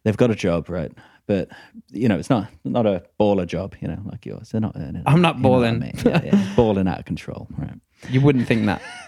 [0.03, 0.91] they've got a job, right?
[1.27, 1.49] But,
[1.91, 4.49] you know, it's not not a baller job, you know, like yours.
[4.51, 5.03] They're not earning.
[5.05, 5.79] I'm not what I balling.
[5.79, 5.93] mean?
[6.05, 6.53] Yeah, yeah.
[6.55, 7.75] balling out of control, right?
[8.09, 8.81] You wouldn't think that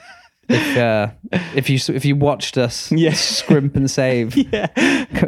[0.49, 1.09] if uh,
[1.55, 3.13] if you if you watched us Yeah.
[3.13, 4.35] scrimp and save.
[4.49, 4.67] Yeah.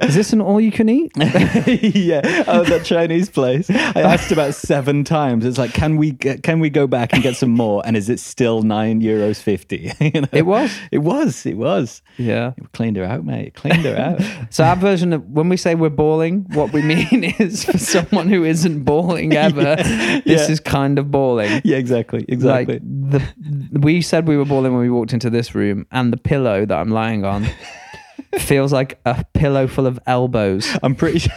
[0.01, 1.11] Is this an all you can eat?
[1.17, 2.43] yeah.
[2.47, 3.69] Oh, that Chinese place.
[3.69, 5.45] I asked about seven times.
[5.45, 7.83] It's like, can we can we go back and get some more?
[7.85, 9.91] And is it still nine euros fifty?
[9.99, 10.27] you know?
[10.31, 10.75] It was.
[10.91, 11.45] It was.
[11.45, 12.01] It was.
[12.17, 12.53] Yeah.
[12.59, 13.53] We cleaned her out, mate.
[13.53, 14.21] Cleaned her out.
[14.49, 18.27] So our version of when we say we're balling, what we mean is for someone
[18.27, 20.51] who isn't balling ever, this yeah.
[20.51, 21.61] is kind of balling.
[21.63, 22.25] yeah, exactly.
[22.27, 22.75] Exactly.
[22.75, 26.17] Like the we said we were balling when we walked into this room, and the
[26.17, 27.47] pillow that I'm lying on
[28.39, 30.67] feels like a pillow full of elbows.
[30.83, 31.19] I'm pretty.
[31.19, 31.31] Sure,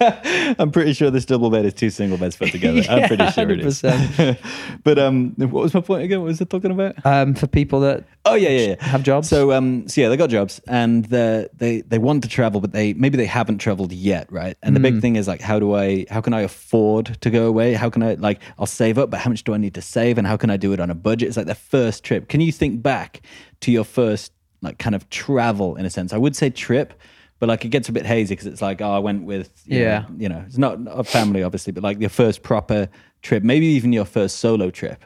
[0.58, 2.82] I'm pretty sure this double bed is two single beds put together.
[2.88, 3.82] I'm pretty sure it is.
[3.82, 4.38] 100%.
[4.84, 6.20] but um, what was my point again?
[6.20, 6.94] What was it talking about?
[7.04, 8.84] Um, for people that Oh yeah, yeah, yeah.
[8.84, 9.28] have jobs.
[9.28, 12.72] So um, so yeah, they got jobs and they they they want to travel, but
[12.72, 14.56] they maybe they haven't traveled yet, right?
[14.62, 17.46] And the big thing is like, how do I, how can I afford to go
[17.46, 17.74] away?
[17.74, 20.18] How can I like, I'll save up, but how much do I need to save,
[20.18, 21.28] and how can I do it on a budget?
[21.28, 22.28] It's like their first trip.
[22.28, 23.22] Can you think back
[23.60, 26.12] to your first like kind of travel in a sense?
[26.12, 26.94] I would say trip.
[27.38, 29.80] But like it gets a bit hazy because it's like oh I went with you
[29.80, 30.00] Yeah.
[30.08, 32.88] know, you know it's not a family obviously but like your first proper
[33.22, 35.04] trip maybe even your first solo trip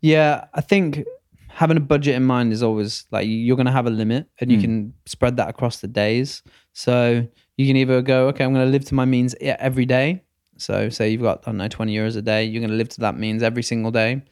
[0.00, 1.04] Yeah, I think
[1.48, 4.50] having a budget in mind is always like you're going to have a limit and
[4.50, 6.42] you can spread that across the days.
[6.72, 7.26] So
[7.56, 10.22] you can either go, okay, I'm going to live to my means every day.
[10.56, 12.88] So say you've got, I don't know, 20 euros a day, you're going to live
[12.90, 14.22] to that means every single day.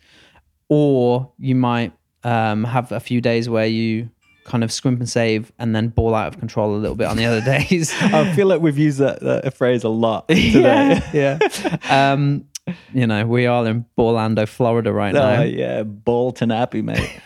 [0.68, 1.92] Or you might
[2.24, 4.10] um, have a few days where you
[4.44, 7.16] kind of scrimp and save and then ball out of control a little bit on
[7.16, 7.92] the other days.
[8.00, 11.02] I feel like we've used that, that phrase a lot today.
[11.12, 11.38] yeah.
[11.42, 12.08] yeah.
[12.14, 12.46] Um,
[12.92, 15.40] you know, we are in Orlando, Florida right now.
[15.40, 17.20] Oh yeah, Bolton happy mate.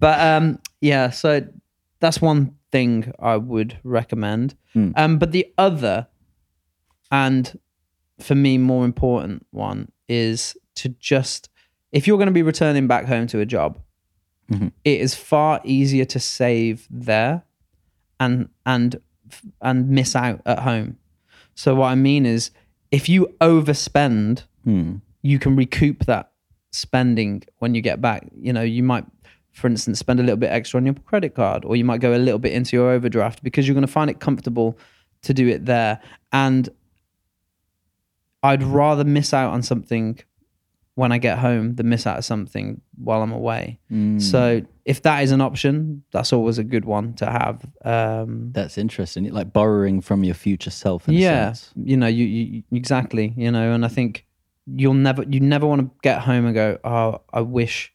[0.00, 1.46] But um, yeah, so
[2.00, 4.56] that's one thing I would recommend.
[4.96, 6.08] Um, but the other,
[7.12, 7.56] and
[8.18, 11.48] for me, more important one is to just
[11.94, 13.78] if you're going to be returning back home to a job,
[14.54, 14.68] Mm-hmm.
[14.84, 17.42] it is far easier to save there
[18.20, 19.00] and and
[19.60, 20.98] and miss out at home.
[21.54, 22.50] So what I mean is
[22.90, 24.96] if you overspend, hmm.
[25.22, 26.30] you can recoup that
[26.70, 28.28] spending when you get back.
[28.36, 29.04] You know, you might
[29.52, 32.14] for instance spend a little bit extra on your credit card or you might go
[32.14, 34.76] a little bit into your overdraft because you're going to find it comfortable
[35.22, 36.00] to do it there
[36.32, 36.68] and
[38.42, 40.18] I'd rather miss out on something
[40.96, 43.80] when I get home than miss out on something while I'm away.
[43.90, 44.22] Mm.
[44.22, 47.66] So if that is an option, that's always a good one to have.
[47.84, 49.28] Um, That's interesting.
[49.32, 51.08] Like borrowing from your future self.
[51.08, 54.24] In yeah, you know, you, you exactly, you know, and I think
[54.66, 57.92] you'll never, you never want to get home and go, oh, I wish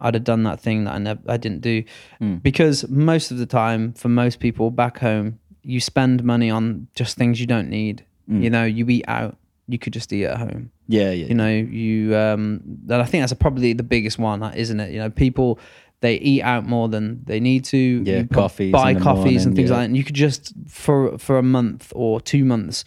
[0.00, 1.84] I'd have done that thing that I never, I didn't do,
[2.20, 2.42] Mm.
[2.42, 7.16] because most of the time, for most people back home, you spend money on just
[7.16, 8.04] things you don't need.
[8.28, 8.42] Mm.
[8.42, 9.36] You know, you eat out,
[9.68, 11.26] you could just eat at home Yeah, yeah.
[11.26, 14.98] you know you um that i think that's probably the biggest one isn't it you
[14.98, 15.58] know people
[16.00, 19.56] they eat out more than they need to Yeah, You coffees buy coffees morning, and
[19.56, 19.76] things yeah.
[19.76, 22.84] like that and you could just for for a month or two months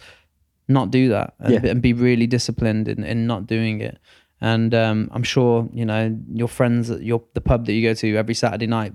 [0.68, 1.70] not do that and, Yeah.
[1.70, 3.98] and be really disciplined in, in not doing it
[4.40, 7.94] and um, I'm sure you know your friends at your the pub that you go
[7.94, 8.92] to every Saturday night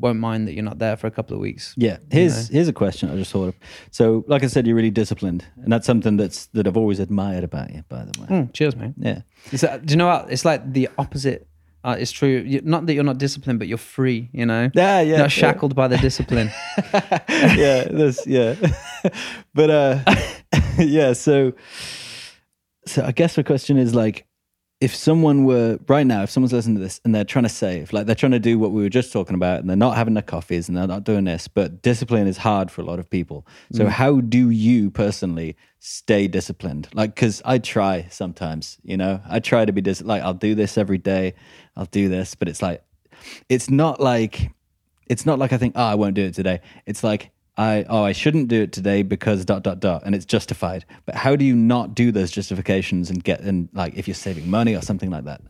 [0.00, 1.74] won't mind that you're not there for a couple of weeks.
[1.76, 1.98] Yeah.
[2.10, 3.54] Here's here's a question I just thought of.
[3.90, 7.44] So, like I said, you're really disciplined, and that's something that's that I've always admired
[7.44, 7.82] about you.
[7.88, 8.26] By the way.
[8.28, 8.94] Mm, cheers, mate.
[8.98, 9.22] Yeah.
[9.52, 10.30] It's, uh, do you know what?
[10.30, 11.46] It's like the opposite.
[11.84, 12.42] Uh, it's true.
[12.44, 14.28] You, not that you're not disciplined, but you're free.
[14.32, 15.02] You know, Yeah, yeah.
[15.02, 16.50] you're not shackled by the discipline.
[16.92, 18.56] yeah, this, yeah.
[19.54, 20.14] but uh
[20.78, 21.52] yeah, so
[22.86, 24.26] so I guess the question is like
[24.80, 27.92] if someone were right now, if someone's listening to this and they're trying to save,
[27.92, 30.14] like they're trying to do what we were just talking about and they're not having
[30.14, 33.10] their coffees and they're not doing this, but discipline is hard for a lot of
[33.10, 33.44] people.
[33.72, 33.88] So Mm.
[33.88, 36.88] how do you personally stay disciplined?
[36.94, 39.20] Like cuz I try sometimes, you know.
[39.28, 41.34] I try to be dis- like I'll do this every day.
[41.76, 42.82] I'll do this, but it's like
[43.48, 44.52] it's not like
[45.08, 46.60] it's not like I think, oh, I won't do it today.
[46.86, 50.24] It's like I oh, I shouldn't do it today because dot dot dot, and it's
[50.24, 50.84] justified.
[51.04, 54.48] But how do you not do those justifications and get and like if you're saving
[54.48, 55.42] money or something like that?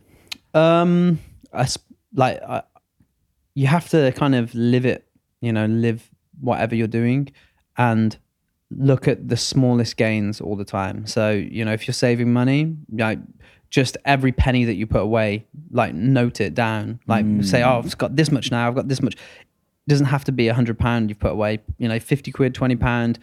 [0.53, 1.19] um,
[1.53, 1.67] I,
[2.13, 2.63] like I,
[3.53, 5.07] you have to kind of live it.
[5.41, 6.09] You know, live
[6.41, 7.31] whatever you're doing,
[7.77, 8.17] and
[8.71, 11.05] look at the smallest gains all the time.
[11.05, 13.19] So you know, if you're saving money, like
[13.69, 16.99] just every penny that you put away, like note it down.
[17.05, 18.67] Like say, oh, I've got this much now.
[18.67, 19.15] I've got this much.
[19.89, 21.59] It doesn't have to be a hundred pound you've put away.
[21.79, 23.17] You know, fifty quid, twenty pound,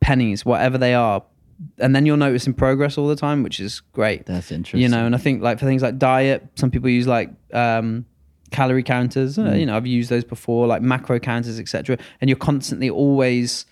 [0.00, 1.22] pennies, whatever they are,
[1.78, 4.26] and then you'll notice in progress all the time, which is great.
[4.26, 4.80] That's interesting.
[4.80, 8.06] You know, and I think like for things like diet, some people use like um,
[8.52, 9.36] calorie counters.
[9.38, 9.60] Uh, Mm.
[9.60, 11.98] you know, I've used those before, like macro counters, etc.
[12.20, 13.66] And you're constantly always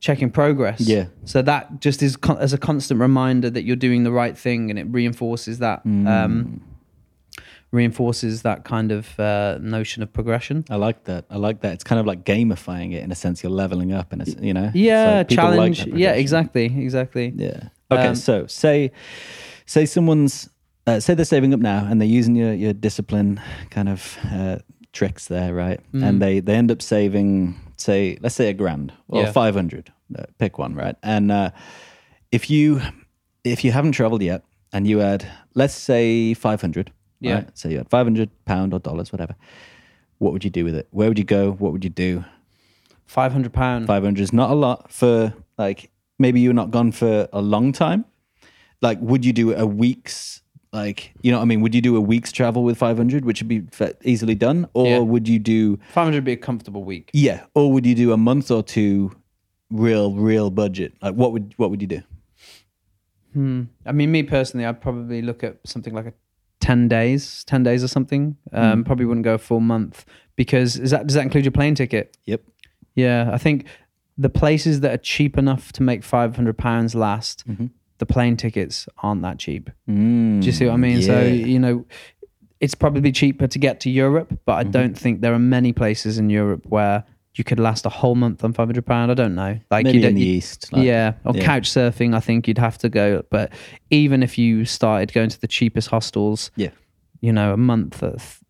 [0.00, 0.80] checking progress.
[0.80, 1.06] Yeah.
[1.26, 4.68] So that just is con- as a constant reminder that you're doing the right thing,
[4.68, 5.84] and it reinforces that.
[5.86, 6.08] Mm.
[6.08, 6.62] Um,
[7.72, 10.64] reinforces that kind of uh, notion of progression.
[10.70, 11.24] I like that.
[11.30, 11.72] I like that.
[11.72, 13.42] It's kind of like gamifying it in a sense.
[13.42, 14.70] You're leveling up, and it's you know.
[14.74, 15.84] Yeah, like challenge.
[15.84, 17.32] that yeah, exactly, exactly.
[17.34, 17.68] Yeah.
[17.90, 18.06] Okay.
[18.08, 18.92] Um, so say
[19.66, 20.48] say someone's
[20.86, 24.58] uh, say they're saving up now and they're using your your discipline kind of uh,
[24.92, 25.80] tricks there, right?
[25.92, 26.04] Mm.
[26.08, 29.32] And they they end up saving say let's say a grand or Yeah.
[29.32, 29.92] five hundred.
[30.16, 30.96] Uh, pick one, right?
[31.02, 31.50] And uh,
[32.30, 32.80] if you
[33.44, 37.34] if you haven't traveled yet and you add let's say five hundred, Yeah.
[37.34, 37.48] right?
[37.54, 39.34] So you had five hundred pound or dollars, whatever.
[40.18, 40.86] What would you do with it?
[40.90, 41.52] Where would you go?
[41.52, 42.24] What would you do?
[43.06, 43.86] Five hundred pound.
[43.86, 48.04] 500 is not a lot for like maybe you're not gone for a long time
[48.80, 50.40] like would you do a week's
[50.72, 53.42] like you know what i mean would you do a week's travel with 500 which
[53.42, 53.62] would be
[54.04, 54.98] easily done or Yeah.
[55.00, 57.10] would you do Five hundred would be a comfortable week.
[57.12, 59.12] yeah or would you do a month or two
[59.70, 62.02] real real budget like what would what would you do
[63.32, 63.62] Hmm.
[63.86, 66.12] I mean, me personally, I'd probably look at something like a
[66.62, 68.36] ten days, ten days or something.
[68.52, 70.04] Um, Probably wouldn't go a full month
[70.36, 72.16] because is that does that include your plane ticket?
[72.24, 72.40] yep
[72.94, 73.66] Yeah, I think
[74.16, 77.44] the places that are cheap enough to make five hundred pounds last,
[77.98, 79.70] the plane tickets aren't that cheap.
[79.88, 81.02] mm, Do you see what I mean?
[81.02, 81.20] So
[81.52, 81.84] you know,
[82.60, 86.16] it's probably cheaper to get to Europe, but I don't think there are many places
[86.18, 89.10] in Europe where you could last a whole month on five hundred pound.
[89.10, 89.58] I don't know.
[89.70, 91.44] Like maybe you in the east like- yeah, or yeah.
[91.44, 92.14] couch surfing.
[92.14, 93.52] I think you'd have to go, but
[93.90, 96.70] even if you started going to the cheapest hostels, yeah
[97.20, 98.40] you know, a month, of,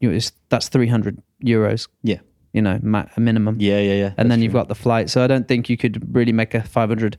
[0.00, 0.18] you know,
[0.50, 1.88] that's three hundred euros.
[2.02, 2.18] yeah
[2.52, 3.56] You know, ma- a minimum.
[3.58, 5.10] yeah yeah yeah and then you've got the flight.
[5.10, 7.16] So I don't think you could really make a five hundred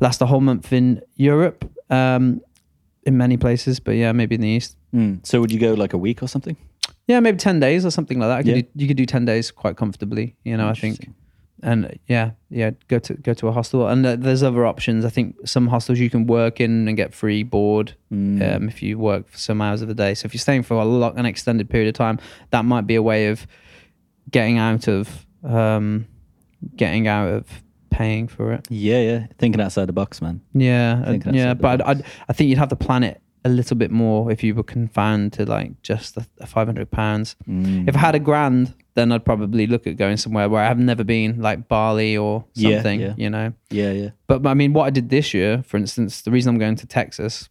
[0.00, 2.40] last a whole month in Europe, um,
[3.04, 3.78] in many places.
[3.78, 4.76] But yeah, maybe in the east.
[4.94, 5.24] mm.
[5.24, 6.56] so would you go like a week or something
[7.08, 8.38] Yeah, maybe ten days or something like that.
[8.38, 8.62] I could Yeah.
[8.62, 10.36] do, you could do ten days quite comfortably.
[10.44, 11.10] You know, I think.
[11.64, 13.86] And yeah, yeah, go to go to a hostel.
[13.86, 15.04] And uh, there's other options.
[15.04, 18.56] I think some hostels you can work in and get free board Mm.
[18.56, 20.14] um, if you work for some hours of the day.
[20.14, 22.18] So if you're staying for a lot, an extended period of time,
[22.50, 23.46] that might be a way of
[24.30, 26.06] getting out of um,
[26.76, 27.46] getting out of
[27.90, 28.66] paying for it.
[28.68, 29.26] Yeah, yeah.
[29.38, 30.40] Thinking outside the box, man.
[30.54, 33.90] Yeah, uh, yeah, but I'd, I think you'd have to plan it a little bit
[33.90, 37.34] more if you were confined to like just the, the 500 pounds.
[37.48, 37.88] Mm.
[37.88, 40.78] If I had a grand, then I'd probably look at going somewhere where I have
[40.78, 43.00] never been, like Bali or something.
[43.00, 43.14] yeah.
[43.16, 44.10] You know, Yeah, yeah.
[44.26, 46.86] but I mean, what I did this year, for instance, the reason I'm going to
[46.86, 47.48] Texas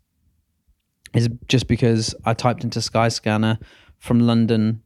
[1.13, 3.60] is just because I typed into Skyscanner
[3.97, 4.82] from London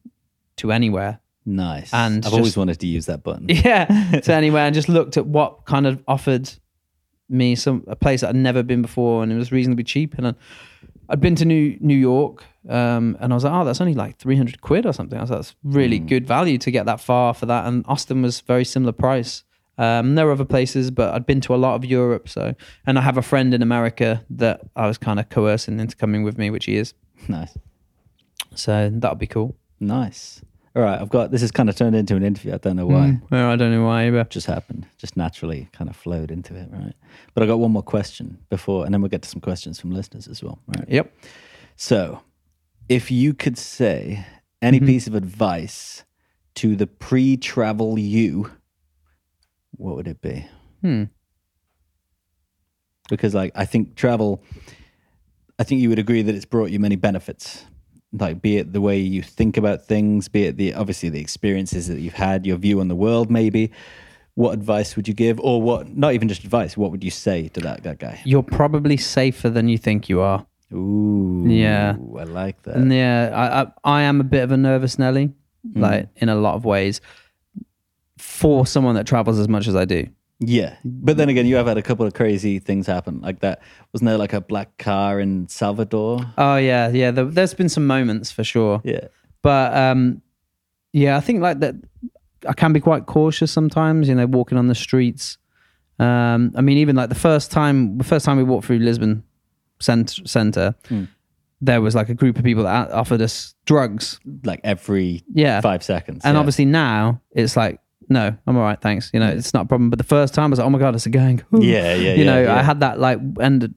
[0.57, 1.19] to anywhere.
[1.45, 1.93] Nice.
[1.93, 3.45] And I've always wanted to use that button.
[3.49, 3.85] Yeah,
[4.21, 6.51] to anywhere and just looked at what kind of offered
[7.29, 10.15] me some a place that I'd never been before and it was reasonably cheap.
[10.17, 10.33] And I,
[11.09, 14.17] I'd been to New New York, um, and I was like, oh, that's only like
[14.17, 15.17] three hundred quid or something.
[15.17, 17.65] I was like, that's really good value to get that far for that.
[17.65, 19.43] And Austin was very similar price.
[19.77, 22.29] Um, there were other places, but I'd been to a lot of Europe.
[22.29, 22.55] So,
[22.87, 26.23] and I have a friend in America that I was kind of coercing into coming
[26.23, 26.93] with me, which he is.
[27.27, 27.57] Nice.
[28.55, 29.55] So that would be cool.
[29.79, 30.41] Nice.
[30.75, 32.53] All right, I've got this has kind of turned into an interview.
[32.53, 33.07] I don't know why.
[33.07, 34.85] Mm, well, I don't know why, but Just happened.
[34.97, 36.93] Just naturally kind of flowed into it, right?
[37.33, 39.91] But I got one more question before and then we'll get to some questions from
[39.91, 40.59] listeners as well.
[40.67, 40.85] Right.
[40.89, 41.13] yep.
[41.77, 42.21] So
[42.89, 44.25] if you could say
[44.61, 44.85] any Mhm.
[44.85, 46.03] piece of advice
[46.55, 48.51] to the pre-travel you,
[49.71, 50.45] what would it be?
[50.81, 51.03] Hmm.
[53.09, 54.41] because like I think travel,
[55.59, 57.63] I think you would agree that it's brought you many benefits.
[58.17, 61.87] Like be it the way you think about things, be it the obviously the experiences
[61.87, 63.71] that you've had, your view on the world, maybe.
[64.35, 65.87] What advice would you give, or what?
[65.95, 66.75] Not even just advice.
[66.75, 68.19] What would you say to that, that guy?
[68.25, 70.45] You're probably safer than you think you are.
[70.73, 71.95] Ooh, Yeah.
[72.19, 72.85] I like that.
[72.85, 75.31] Yeah, I, I I am a bit of a nervous Nelly,
[75.67, 75.81] Mm.
[75.81, 77.01] like in a lot of ways,
[78.17, 80.07] for someone that travels as much as I do.
[80.39, 83.61] Yeah, but then again, you have had a couple of crazy things happen like that.
[83.93, 86.19] Wasn't there like a black car in Salvador?
[86.37, 87.11] Oh yeah, yeah.
[87.11, 89.07] There, there's been some moments for sure, Yeah,
[89.41, 90.21] but um,
[90.91, 91.75] yeah, I think like that.
[92.47, 94.07] I can be quite cautious sometimes.
[94.09, 95.37] You know, walking on the streets.
[95.99, 99.23] Um, I mean, even like the first time, the first time we walked through Lisbon
[99.79, 101.05] cent- center, Hmm.
[101.61, 104.19] there was like a group of people that offered us drugs.
[104.43, 106.21] like every Yeah, five seconds.
[106.25, 106.39] And yeah.
[106.39, 109.09] obviously now it's like, no, I'm all right, thanks.
[109.13, 109.89] You know, it's not a problem.
[109.89, 111.43] But the first time I was like, oh my god, it's a gang.
[111.51, 112.59] Yeah, yeah, You know, yeah, yeah.
[112.59, 113.73] I had that like, and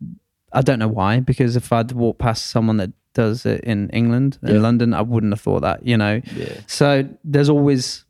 [0.53, 4.39] I don't know why, because if I'd walked past someone that does it in England,
[4.43, 4.61] in Yeah.
[4.61, 5.87] London, I wouldn't have thought that.
[5.87, 8.05] You know, yeah, so there's always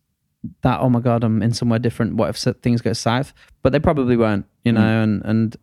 [0.63, 0.81] that.
[0.81, 2.17] Oh my god, I'm in somewhere different.
[2.17, 3.33] What if things go south?
[3.63, 4.47] But they probably won't.
[4.65, 5.03] You know, Mm.
[5.05, 5.57] and and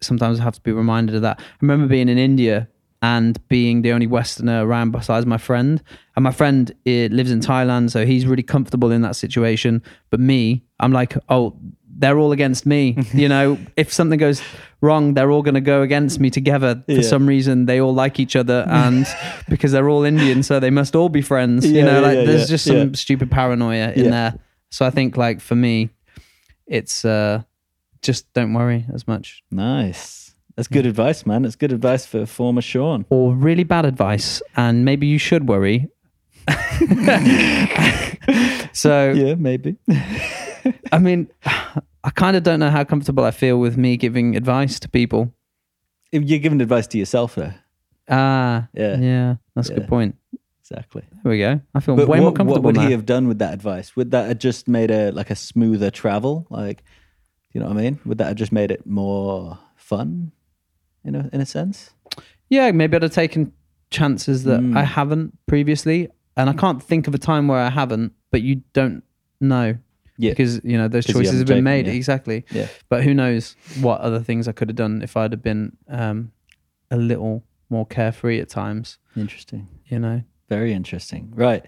[0.00, 1.40] sometimes I have to be reminded of that.
[1.40, 2.68] I remember being in India
[3.02, 5.82] and being the only Westerner around besides my friend.
[6.16, 9.82] And my friend eh, lives in Thailand, so he's really comfortable in that situation.
[10.10, 11.56] But me, I'm like, oh,
[11.94, 12.96] they're all against me.
[13.12, 14.40] you know, if something goes
[14.80, 16.82] wrong, they're all going to go against me together.
[16.86, 17.00] For Yeah.
[17.02, 19.06] some reason, they all like each other, and
[19.48, 21.66] because they're all Indian, so they must all be friends.
[21.66, 24.38] Yeah, you know, yeah, like there's just some stupid paranoia in there.
[24.70, 25.90] So I think, like for me,
[26.66, 27.42] it's uh,
[28.00, 29.42] just don't worry as much.
[29.50, 30.31] nice.
[30.56, 31.42] That's good advice, man.
[31.42, 33.04] That's good advice for former Sean.
[33.10, 35.88] or really bad advice, and maybe you should worry.
[38.72, 39.76] so, Yeah, maybe.
[40.92, 44.78] I mean, I kind of don't know how comfortable I feel with me giving advice
[44.80, 45.32] to people.
[46.10, 47.56] If You're giving advice to yourself there.
[48.08, 48.96] Ah, Yeah.
[48.98, 50.16] yeah, that's a good point.
[50.60, 51.02] Exactly.
[51.22, 51.60] There we go.
[51.74, 53.94] I feel But way what, more comfortable what would he have done with that advice?
[53.96, 56.46] Would that have just made a like a smoother travel?
[56.50, 56.82] Like,
[57.52, 58.00] you know what I mean?
[58.06, 60.32] Would that have just made it more fun,
[61.04, 61.90] in a in a sense?
[62.48, 63.52] yeah, maybe I'd have taken
[63.90, 64.76] chances that Mm.
[64.76, 68.12] I haven't previously, and I can't think of a time where I haven't.
[68.30, 69.02] But you don't
[69.40, 69.76] know
[70.18, 70.30] Yeah.
[70.32, 71.92] because you know those choices have been taken, made yeah.
[71.92, 72.44] exactly.
[72.50, 72.68] Yeah.
[72.88, 76.32] But who knows what other things I could have done if I'd have been um,
[76.90, 78.98] a little more carefree at times.
[79.16, 79.68] Interesting.
[79.88, 80.22] You know.
[80.48, 81.32] Very interesting.
[81.34, 81.64] Right.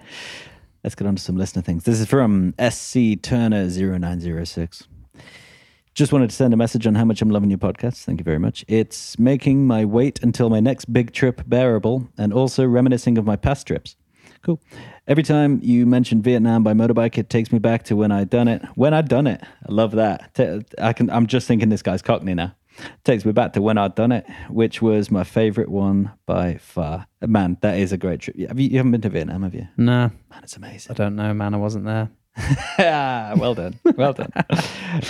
[0.82, 1.84] Let's get on to some listener things.
[1.84, 4.86] This is from SC Turner 0906.
[5.94, 8.02] Just wanted to send a message on how much I'm loving your podcast.
[8.02, 8.64] Thank you very much.
[8.66, 13.36] It's making my wait until my next big trip bearable and also reminiscing of my
[13.36, 13.94] past trips.
[14.42, 14.60] Cool.
[15.06, 18.48] Every time you mention Vietnam by motorbike, it takes me back to when I'd done
[18.48, 18.62] it.
[18.74, 20.66] When I'd done it, I love that.
[20.78, 21.10] I can.
[21.10, 22.56] I'm just thinking this guy's Cockney now.
[23.04, 27.06] Takes me back to when I'd done it, which was my favorite one by far.
[27.24, 28.36] Man, that is a great trip.
[28.48, 29.68] Have you, you haven't been to Vietnam, have you?
[29.76, 30.90] Nah, Man, it's amazing.
[30.90, 31.54] I don't know, man.
[31.54, 32.10] I wasn't there.
[32.78, 34.32] Well done, well done.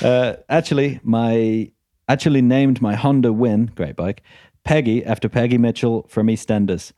[0.02, 1.70] uh, actually, my
[2.08, 4.22] actually named my Honda Win, great bike,
[4.64, 6.92] Peggy after Peggy Mitchell from EastEnders.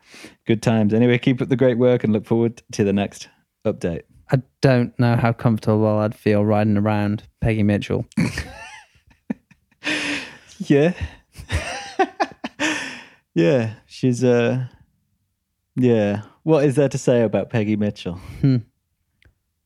[0.46, 0.92] Good times.
[0.94, 3.28] Anyway, keep up the great work and look forward to the next
[3.64, 4.02] update.
[4.32, 8.06] I don't know how comfortable I'd feel riding around Peggy Mitchell.
[10.58, 10.94] Yeah.
[13.34, 13.74] yeah.
[13.86, 14.66] She's uh
[15.74, 16.22] yeah.
[16.42, 18.14] What is there to say about Peggy Mitchell?
[18.40, 18.56] Hmm.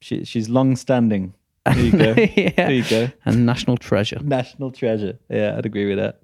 [0.00, 1.34] She she's long standing.
[1.66, 2.14] There you go.
[2.56, 3.08] There you go.
[3.24, 4.18] And national treasure.
[4.22, 5.18] National treasure.
[5.28, 6.20] Yeah, I'd agree with that.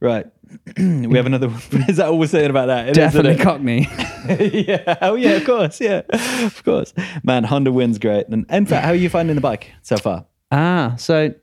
[0.00, 0.26] Right.
[0.78, 1.60] we have another one.
[1.88, 2.88] Is that all we're saying about that?
[2.88, 3.88] It is, Definitely isn't Cockney.
[4.68, 4.96] yeah.
[5.02, 5.80] Oh yeah, of course.
[5.80, 6.02] Yeah.
[6.10, 6.92] Of course.
[7.22, 8.28] Man, Honda wins great.
[8.28, 10.26] And in fact, how are you finding the bike so far?
[10.50, 11.34] ah, so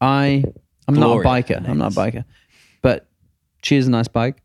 [0.00, 0.44] I
[0.88, 1.68] I'm Gloria, not a biker.
[1.68, 2.24] I'm not a biker.
[2.80, 3.08] But
[3.62, 4.42] she is a nice bike.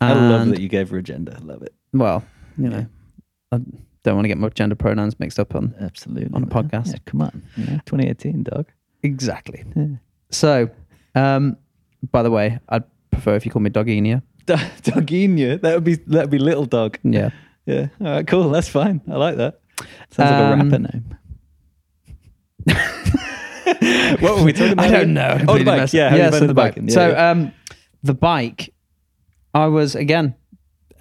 [0.00, 1.36] I love that you gave her a gender.
[1.40, 1.72] Love it.
[1.92, 2.24] Well,
[2.58, 2.86] you know,
[3.52, 3.60] I
[4.04, 6.30] don't want to get my gender pronouns mixed up on Absolutely.
[6.34, 6.50] On a man.
[6.50, 6.88] podcast.
[6.92, 7.42] Yeah, come on.
[7.56, 8.66] You know, 2018, dog.
[9.02, 9.64] exactly.
[10.30, 10.70] So,
[11.14, 11.56] um,
[12.12, 14.22] by the way, I'd prefer if you call me Doginia.
[14.46, 15.60] D- Doginia.
[15.60, 16.98] That would be that would be little dog.
[17.02, 17.30] Yeah.
[17.66, 17.88] Yeah.
[18.00, 18.26] All right.
[18.26, 18.50] Cool.
[18.50, 19.00] That's fine.
[19.10, 19.60] I like that.
[20.10, 21.04] Sounds like a Um, rapper name.
[24.20, 24.86] what were we talking about?
[24.86, 25.38] I don't know.
[25.48, 25.92] Oh, the bike.
[25.92, 26.06] Yeah.
[26.06, 26.10] up.
[26.10, 26.74] how you yeah, so the bike.
[26.74, 26.88] biking?
[26.88, 27.30] Yeah, so, yeah.
[27.30, 27.52] um,
[28.02, 28.74] the bike,
[29.54, 30.34] I was again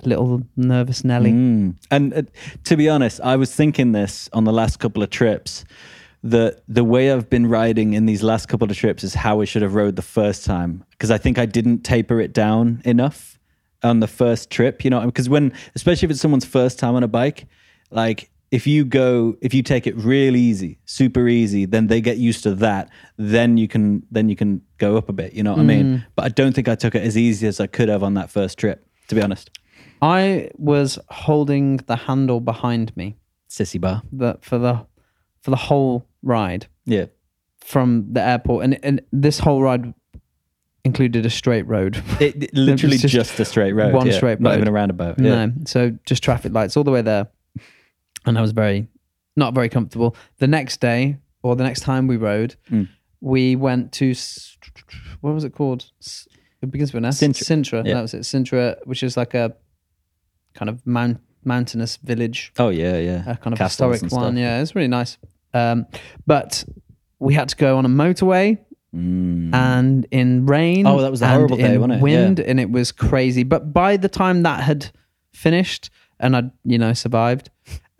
[0.06, 1.32] little nervous, Nelly.
[1.32, 1.76] Mm.
[1.92, 2.22] And uh,
[2.66, 5.66] to be honest, I was thinking this on the last couple of trips.
[6.24, 9.46] that the way I've been riding in these last couple of trips is how I
[9.46, 13.38] should have rode the first time because I think I didn't taper it down enough
[13.84, 14.84] on the first trip.
[14.86, 17.48] You know, because when, especially if it's someone's first time on a bike,
[17.92, 22.18] like if you go, if you take it real easy, super easy, then they get
[22.18, 22.90] used to that.
[23.18, 25.34] Then you can, then you can go up a bit.
[25.34, 26.06] You know what I mean?
[26.16, 28.30] But I don't think I took it as easy as I could have on that
[28.30, 28.88] first trip.
[29.10, 29.50] To be honest,
[30.04, 33.16] I was holding the handle behind me
[33.50, 34.02] sissy bar.
[34.12, 34.86] the, for the
[35.42, 37.06] for the whole ride Yeah.
[37.60, 39.94] from the airport, and and this whole ride
[40.84, 42.04] included a straight road.
[42.20, 43.94] It, it literally just just, a straight road.
[43.94, 44.14] one yeah.
[44.14, 45.20] straight Not even a roundabout.
[45.20, 45.46] Yeah.
[45.46, 47.28] No, so just traffic lights all the way there,
[48.26, 48.88] and I was very
[49.36, 50.16] not very comfortable.
[50.40, 52.88] The next day or the next time we rode, Mm.
[53.22, 54.14] we went to
[55.22, 55.86] what was it called?
[56.62, 57.20] It begins with an S.
[57.22, 57.44] Sintra.
[57.44, 57.86] Sintra.
[57.86, 57.96] Yeah.
[57.96, 58.22] That was it.
[58.22, 59.56] Sintra, which is like a
[60.54, 63.22] kind of mount, mountainous village, Oh yeah, yeah.
[63.32, 64.10] a kind of Castles historic one.
[64.10, 64.36] stuff.
[64.40, 65.18] Yeah, it's really nice.
[65.54, 65.86] Um,
[66.26, 66.64] but
[67.20, 68.58] we had to go on a motorway
[68.96, 69.54] Mm.
[69.56, 70.86] and in rain.
[70.86, 72.02] Oh, that was a and horrible day, wasn't it?
[72.02, 73.42] Wind, and it was crazy.
[73.44, 74.92] But by the time that had
[75.34, 75.90] finished,
[76.20, 77.50] and I'd you know survived,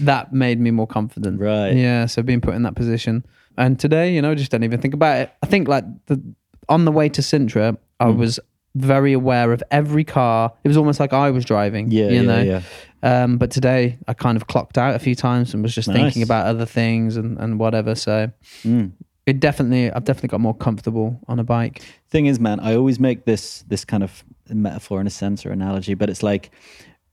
[0.00, 1.40] that made me more confident.
[1.40, 1.74] Right.
[1.76, 2.06] Yeah.
[2.06, 3.24] So being put in that position,
[3.56, 5.32] and today, you know, just don't even think about it.
[5.42, 6.20] I think like the
[6.68, 8.16] on the way to Sintra, I Mm.
[8.16, 8.40] was
[8.74, 10.52] very aware of every car.
[10.64, 11.90] It was almost like I was driving.
[11.90, 12.42] Yeah, You yeah, know.
[12.42, 12.62] yeah.
[13.02, 16.22] Um, but today I kind of clocked out a few times and was just thinking
[16.22, 17.94] about other things and, and whatever.
[17.94, 18.30] So
[18.64, 18.92] Mm.
[19.26, 21.82] it definitely, I've definitely got more comfortable on a bike.
[22.10, 25.50] Thing is, man, I always make this this kind of metaphor in a sense or
[25.52, 26.50] analogy, but it's like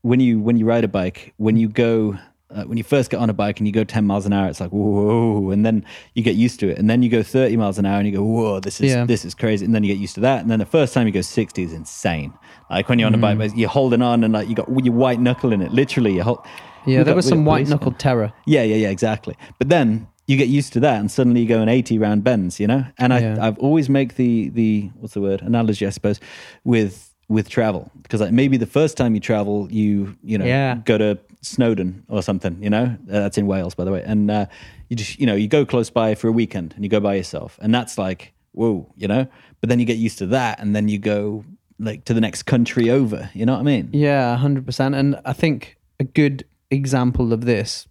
[0.01, 2.17] when you when you ride a bike, when you go.
[2.49, 4.47] Uh, when you first get on a bike and you go 10 miles an hour,
[4.47, 5.83] it's like whoa, and then
[6.13, 8.13] you get used to it, and then you go 30 miles an hour and you
[8.13, 9.05] go whoa, this is Yeah.
[9.05, 11.05] this is crazy, and then you get used to that, and then the first time
[11.07, 12.33] you go 60 is insane.
[12.69, 15.19] Like when you're on a bike, you're holding on and like you got your white
[15.19, 16.13] knuckle in it, literally.
[16.15, 16.39] You hold,
[16.85, 18.31] Yeah, there got- was some white knuckled terror.
[18.45, 19.35] Yeah, yeah, yeah, exactly.
[19.59, 22.61] But then you get used to that, and suddenly you go in eighty round bends,
[22.61, 22.85] you know.
[22.97, 23.45] And I, Yeah.
[23.45, 26.21] I've always make the the what's the word analogy, I suppose,
[26.63, 30.75] with with travel because like maybe the first time you travel, you you know Yeah.
[30.85, 31.17] go to
[31.47, 32.83] Snowdon or something, you know.
[33.09, 34.45] Uh, that's in Wales, by the way, and uh,
[34.89, 37.15] you just you know you go close by for a weekend and you go by
[37.15, 39.27] yourself, and that's like whoa, you know.
[39.61, 41.43] But then you get used to that, and then you go
[41.79, 43.29] like to the next country over.
[43.33, 43.89] You know what I mean?
[43.93, 44.95] Yeah, hundred percent.
[44.95, 47.87] And I think a good example of this,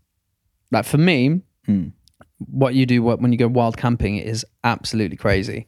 [0.70, 1.88] like for me, Hmm.
[2.38, 5.66] what you do when you go wild camping is absolutely crazy.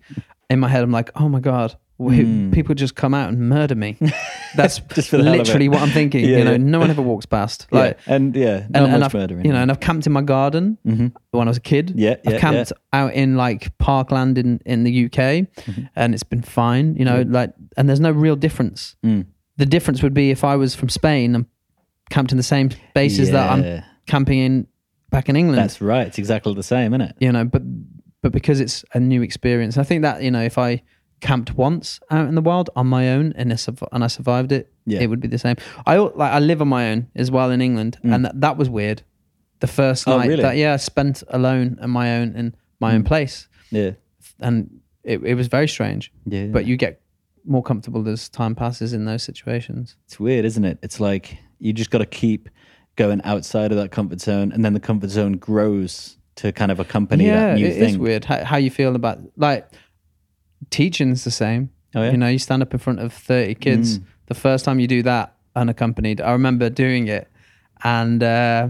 [0.50, 3.74] In my head, I'm like, oh my god, wh- people just come out and murder
[3.74, 3.96] me.
[4.56, 4.78] That's.
[4.94, 5.44] Just for the hell of it.
[5.44, 6.24] literally what I'm thinking.
[6.24, 6.56] Yeah, you know, yeah.
[6.58, 7.66] no one ever walks past.
[7.72, 7.78] Yeah.
[7.80, 9.44] Like, and yeah, and, not and much I've, murdering.
[9.44, 11.12] you know, and I've camped in my garden when
[11.48, 11.92] I was a kid.
[11.96, 15.82] Yeah, yeah, I've camped out in like parkland in in the UK, Mm-hmm.
[15.96, 16.96] and it's been fine.
[16.96, 18.96] You know, like, and there's no real difference.
[19.04, 19.26] Mm.
[19.56, 21.46] The difference would be if I was from Spain and
[22.10, 24.66] camped in the same spaces that I'm camping in
[25.10, 25.58] back in England.
[25.58, 26.06] That's right.
[26.06, 27.16] It's exactly the same, isn't it?
[27.18, 27.62] you know, but
[28.22, 30.82] but because it's a new experience, I think that you know, if I
[31.20, 34.52] camped once out in the wild on my own and I, surv- and I survived
[34.52, 35.00] it, Yeah.
[35.00, 35.56] it would be the same.
[35.86, 38.68] I like I live on my own as well in England, and that, that was
[38.70, 39.02] weird.
[39.60, 40.12] The first Mm.
[40.12, 40.42] Oh, night really?
[40.42, 42.94] that yeah, I spent alone on my own in my Mm.
[42.96, 43.92] own place, Yeah.
[44.40, 46.12] and it, it was very strange.
[46.26, 46.46] Yeah.
[46.46, 47.00] But you get
[47.44, 49.96] more comfortable as time passes in those situations.
[50.06, 50.78] it's weird, isn't it?
[50.82, 52.48] It's like you just got to keep
[52.96, 56.78] going outside of that comfort zone, and then the comfort zone grows to kind of
[56.78, 57.98] accompany yeah, that new it is thing.
[58.00, 59.68] weird how, how you feel about like
[60.70, 61.70] teaching's the same.
[61.94, 62.10] Oh, yeah?
[62.12, 64.00] You know, you stand up in front of thirty kids.
[64.26, 67.28] The first time you do that unaccompanied, I remember doing it,
[67.82, 68.68] and uh,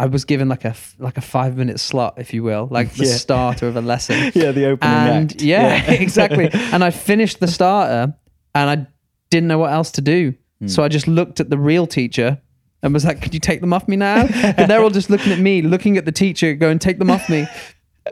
[0.00, 3.04] I was given like a like a five minute slot, if you will, like the
[3.06, 3.12] Yeah.
[3.14, 4.16] starter of a lesson.
[4.34, 5.42] Yeah, the opening and act.
[5.42, 6.50] yeah, exactly.
[6.52, 8.14] And I finished the starter,
[8.54, 8.86] and I
[9.30, 10.66] didn't know what else to do, Hmm.
[10.68, 12.38] so I just looked at the real teacher
[12.82, 15.32] and was like, "Could you take them off me now?" and they're all just looking
[15.32, 17.46] at me, looking at the teacher, going, "Take them off me."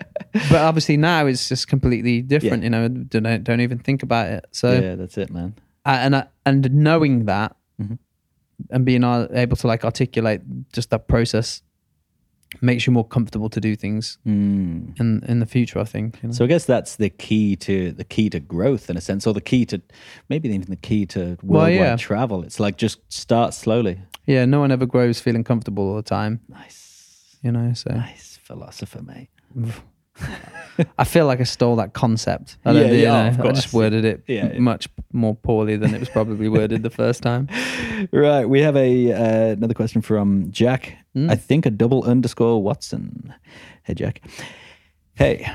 [0.32, 2.62] but obviously now it's just completely different.
[2.62, 2.66] Yeah.
[2.66, 4.44] You know, don't don't even think about it.
[4.52, 5.54] So yeah, that's it, man.
[5.86, 7.98] uh, and uh, and knowing that Mhm.
[8.70, 10.42] and being able to like articulate
[10.72, 11.62] just that process
[12.62, 14.98] makes you more comfortable to do things Mm.
[15.00, 15.78] in in the future.
[15.78, 16.18] I think.
[16.22, 16.32] You know?
[16.34, 19.34] So I guess that's the key to the key to growth in a sense, or
[19.34, 19.80] the key to
[20.28, 21.96] maybe even the key to worldwide yeah.
[21.96, 22.42] travel.
[22.44, 24.00] It's like just start slowly.
[24.26, 26.40] yeah, no one ever grows feeling comfortable all the time.
[26.48, 29.28] Nice, You know, so nice philosopher, mate.
[30.98, 32.56] I feel like I stole that concept.
[32.64, 34.58] I don't Yeah, do, you yeah, know, of I just worded it Yeah, yeah.
[34.60, 37.48] much more poorly than it was probably worded the first time.
[38.12, 40.96] Right, we have a uh, another question from Jack.
[41.14, 41.30] Hmm.
[41.30, 43.32] I think a double underscore Watson.
[43.82, 44.22] Hey, Jack.
[45.14, 45.50] Hey,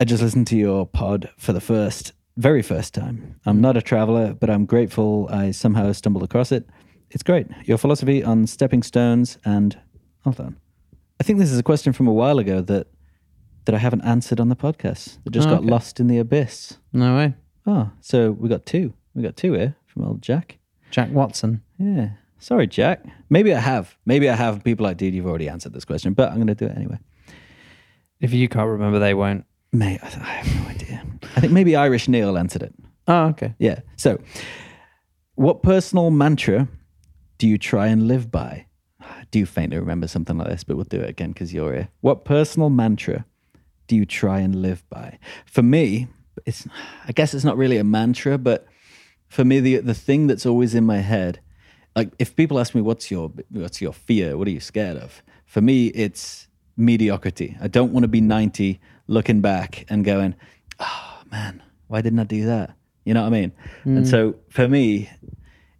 [0.00, 3.38] I just listened to your pod for the first, very first time.
[3.44, 6.66] I'm not a traveler, but I'm grateful I somehow stumbled across it.
[7.10, 7.46] It's great.
[7.64, 9.78] Your philosophy on stepping stones and
[10.24, 10.56] hold on.
[11.20, 12.86] I think this is a question from a while ago that
[13.64, 15.18] that I haven't answered on the podcast.
[15.24, 15.70] That just Oh, got okay.
[15.70, 16.78] lost in the abyss.
[16.92, 17.34] No way,
[17.66, 18.92] Oh, so we got two.
[19.14, 20.58] We got two here from old Jack.
[20.90, 21.62] Jack Watson.
[21.78, 22.10] Yeah.
[22.38, 23.02] Sorry, Jack.
[23.30, 23.96] Maybe I have.
[24.04, 24.62] Maybe I have.
[24.62, 26.98] People like, dude, you've already answered this question, but I'm going to do it anyway.
[28.20, 29.44] If you can't remember, they won't.
[29.72, 30.08] Mate, I I
[30.42, 31.02] have no idea.
[31.36, 32.74] I think maybe Irish Neil answered it.
[33.08, 33.54] Oh, okay.
[33.58, 33.80] Yeah.
[33.96, 34.18] So,
[35.36, 36.68] what personal mantra
[37.38, 38.66] do you try and live by?
[39.00, 41.88] I do faintly remember something like this, but we'll do it again because you're here.
[42.02, 43.24] What personal mantra
[43.86, 45.18] do you try and live by?
[45.46, 46.08] For me,
[46.46, 46.66] it's
[47.06, 48.66] I guess it's not really a mantra, but
[49.28, 51.40] for me, the the thing that's always in my head,
[51.96, 55.22] like if people ask me what's your what's your fear, what are you scared of?
[55.46, 57.56] For me, it's mediocrity.
[57.60, 60.34] I don't want to be 90 looking back and going,
[60.80, 62.76] oh man, why didn't I do that?
[63.04, 63.52] You know what I mean?
[63.84, 64.10] And mm.
[64.10, 65.10] so for me,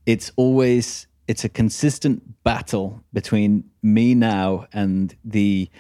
[0.07, 5.71] it's always it's a consistent battle between me now and the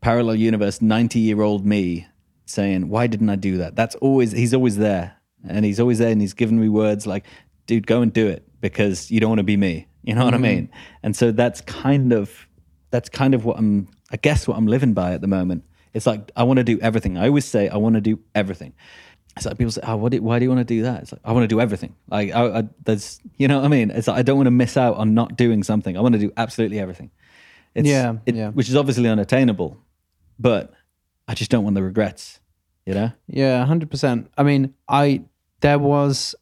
[0.00, 2.06] parallel universe 90 year old me
[2.46, 5.16] saying why didn't i do that that's always he's always there
[5.48, 7.24] and he's always there and he's given me words like
[7.66, 10.34] dude go and do it because you don't want to be me you know what
[10.34, 10.44] i mm-hmm.
[10.44, 10.70] mean
[11.02, 12.46] and so that's kind of
[12.90, 16.06] that's kind of what i'm i guess what i'm living by at the moment it's
[16.06, 18.72] like i want to do everything i always say i want to do everything
[19.36, 21.12] it's like people say, "Oh, what do, why do you want to do that?" It's
[21.12, 21.94] like I want to do everything.
[22.08, 23.90] Like, I, I, there's, you know what I mean?
[23.90, 25.96] It's like I don't want to miss out on not doing something.
[25.96, 27.10] I want to do absolutely everything.
[27.74, 28.50] It's, Yeah, it- yeah.
[28.50, 29.78] Which is obviously unattainable,
[30.40, 30.72] but
[31.28, 32.40] I just don't want the regrets.
[32.86, 33.12] You know?
[33.28, 34.30] Yeah, hundred percent.
[34.36, 35.22] I mean, I
[35.60, 36.34] there was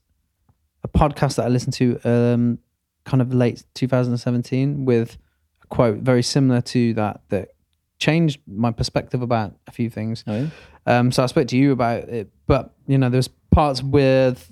[0.84, 2.58] a podcast that I listened to, um,
[3.04, 5.18] kind of late 2017, with
[5.62, 7.50] a quote very similar to that that
[7.98, 10.22] changed my perspective about a few things.
[10.26, 10.46] Oh, yeah?
[10.86, 14.50] Um, so I spoke to you about it, but you know, there's parts with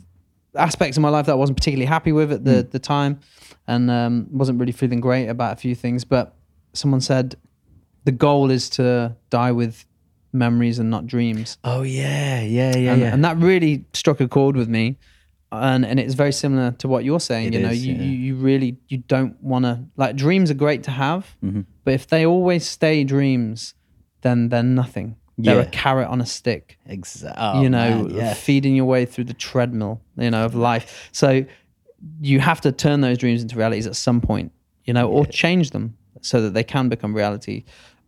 [0.55, 3.21] aspects of my life that I wasn't particularly happy with at the the time,
[3.67, 6.05] and um, wasn't really feeling great about a few things.
[6.05, 6.35] But
[6.73, 7.37] someone said
[8.07, 9.85] the goal is to die with
[10.33, 13.13] memories and not dreams Oh yeah, yeah, yeah, and, yeah.
[13.15, 14.97] and that really struck a chord with me
[15.53, 18.03] and and it's very similar to what you're saying It you know is, you, yeah.
[18.03, 21.63] you you really you don't want to like dreams are great to have Mm-hmm.
[21.85, 23.75] but if they always stay dreams
[24.23, 27.63] then they're nothing they're a carrot on a stick exactly.
[27.63, 28.35] you know man, yeah.
[28.35, 31.45] feeding your way through the treadmill you know of life so
[32.21, 34.51] you have to turn those dreams into realities at some point
[34.85, 37.65] you know or change them so that they can become reality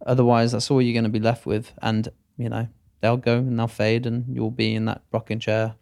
[0.08, 2.66] otherwise that's all you're going to be left with and you know
[3.00, 5.74] they'll go and they'll fade and you'll be in that rocking chair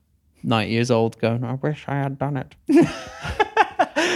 [0.43, 2.55] 90 years old going i wish i had done it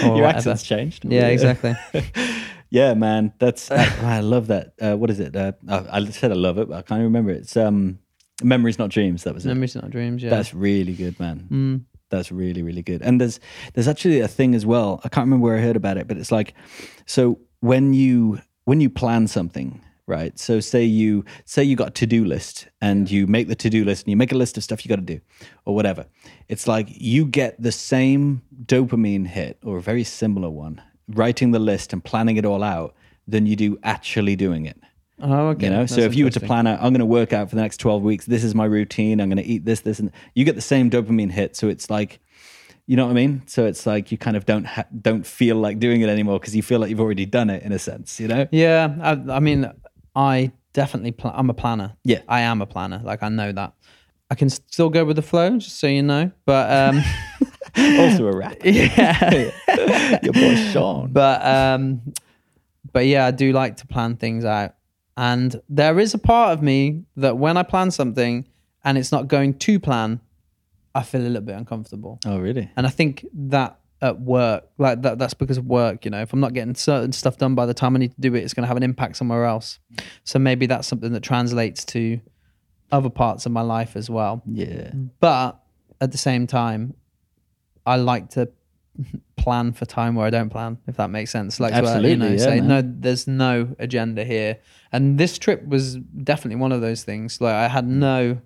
[0.02, 1.04] Your accent's changed.
[1.04, 1.74] yeah exactly
[2.70, 3.32] yeah, man.
[3.38, 3.70] That's
[4.02, 4.72] I, I love that.
[4.80, 5.34] Uh, what is it?
[5.36, 7.32] Uh, I, I said I love it, but I can't remember.
[7.32, 7.98] It's um,
[8.42, 9.24] memories, not dreams.
[9.24, 9.48] That was it.
[9.48, 11.48] memories not dreams yeah That's really good, man.
[11.50, 11.84] Mm.
[12.10, 13.02] That's really, really good.
[13.02, 13.40] And there's
[13.74, 15.00] there's actually a thing as well.
[15.04, 16.54] I can't remember where I heard about it, but it's like
[17.06, 19.80] so when you when you plan something,
[20.10, 20.38] right?
[20.38, 24.04] So say you say you got a to-do list and you make the to-do list
[24.04, 25.20] and you make a list of stuff you got to do
[25.64, 26.04] or whatever.
[26.48, 31.58] It's like you get the same dopamine hit or a very similar one writing the
[31.58, 32.94] list and planning it all out
[33.26, 34.78] than you do actually doing it.
[35.22, 37.32] oh okay You know, so if you were to plan out, I'm going to work
[37.32, 38.26] out for the next 12 weeks.
[38.26, 39.20] This is my routine.
[39.20, 41.56] I'm going to eat this, this, and you get the same dopamine hit.
[41.56, 42.20] So it's like,
[42.86, 43.42] you know what I mean?
[43.46, 46.56] So it's like you kind of don't ha- don't feel like doing it anymore because
[46.56, 48.18] you feel like you've already done it in a sense.
[48.18, 48.48] You know?
[48.50, 49.70] Yeah, I, I mean,
[50.20, 51.96] I definitely pl- I'm a planner.
[52.04, 52.20] Yeah.
[52.28, 53.00] I am a planner.
[53.02, 53.72] Like I know that.
[54.30, 56.30] I can still go with the flow, just so you know.
[56.44, 57.02] But um,
[57.98, 58.56] also a rapper.
[58.68, 59.50] yeah,
[60.22, 61.12] Your boy Sean.
[61.12, 62.12] but um,
[62.92, 64.74] but yeah, I do like to plan things out.
[65.16, 68.46] And there is a part of me that when I plan something
[68.84, 70.20] and it's not going to plan,
[70.94, 72.20] I feel a little bit uncomfortable.
[72.24, 72.70] Oh, really?
[72.76, 76.04] And I think that at work, like that, that's because of work.
[76.04, 78.20] You know, if I'm not getting certain stuff done by the time I need to
[78.20, 79.78] do it, it's going to have an impact somewhere else.
[80.24, 82.20] So maybe that's something that translates to
[82.92, 84.42] other parts of my life as well.
[84.46, 84.90] Yeah.
[85.20, 85.60] But
[86.00, 86.94] at the same time,
[87.86, 88.50] I like to
[89.36, 91.60] plan for time where I don't plan, if that makes sense.
[91.60, 92.68] Like, Absolutely, you know, yeah, say, man.
[92.68, 94.58] no, there's no agenda here.
[94.92, 97.40] And this trip was definitely one of those things.
[97.40, 98.40] Like, I had no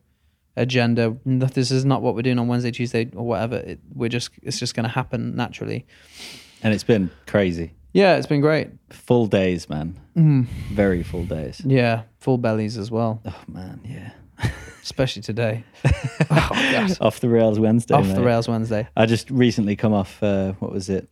[0.56, 1.16] agenda.
[1.24, 3.56] This is not what we're doing on Wednesday, Tuesday, or whatever.
[3.56, 5.86] It, we're just, it's just going to happen naturally.
[6.62, 7.72] And it's been crazy.
[7.92, 8.68] Yeah, it's been great.
[8.90, 9.98] Full days, man.
[10.16, 10.46] Mm.
[10.72, 11.60] Very full days.
[11.64, 13.80] Yeah, full bellies as well, Oh, man.
[13.84, 14.10] Yeah.
[14.82, 15.64] especially today.
[16.30, 17.94] oh, Off the rails Wednesday.
[17.94, 18.88] Off the rails Wednesday.
[18.96, 21.08] I just recently come off, uh, what was it?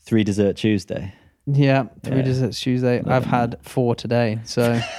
[0.00, 1.14] Three Dessert Tuesday.
[1.46, 2.22] Yeah, three Yeah.
[2.22, 3.02] desserts Tuesday.
[3.06, 4.38] I've had four today.
[4.44, 4.80] So.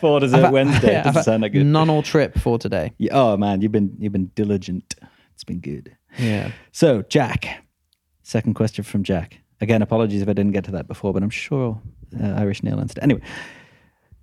[0.00, 0.88] Four Dessert I've- Wednesday.
[0.92, 1.64] Yeah, Doesn't sound that good.
[1.64, 2.92] None all trip for today.
[2.98, 3.62] Yeah, oh, man.
[3.62, 4.94] You've been, you've been diligent.
[5.34, 5.96] It's been good.
[6.18, 6.50] Yeah.
[6.72, 7.64] So, Jack.
[8.22, 9.38] Second question from Jack.
[9.60, 11.80] Again, apologies if I didn't get to that before, but I'm sure
[12.20, 12.98] uh, Irish Neil answered.
[13.02, 13.20] Anyway,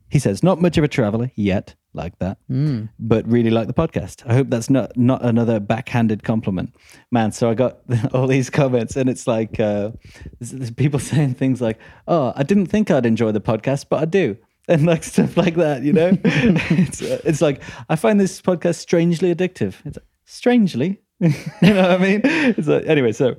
[0.09, 2.89] he says, not much of a traveler yet, like that, Mm.
[2.99, 4.23] but really like the podcast.
[4.25, 6.75] I hope that's not not another backhanded compliment,
[7.11, 7.31] man.
[7.31, 7.79] So I got
[8.13, 9.91] all these comments, and it's like uh,
[10.39, 11.77] there's, there's people saying things like,
[12.07, 14.37] "Oh, I didn't think I'd enjoy the podcast, but I do."
[14.69, 16.11] And like stuff like that, you know.
[16.25, 19.75] it's uh, it's like I find this podcast strangely addictive.
[19.85, 21.29] It's like, strangely, you
[21.61, 22.21] know what I mean?
[22.25, 23.37] It's like, anyway, so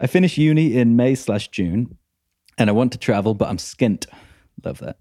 [0.00, 1.98] I finish uni in May slash June,
[2.56, 4.06] and I want to travel, but I'm skint.
[4.64, 4.98] Love that.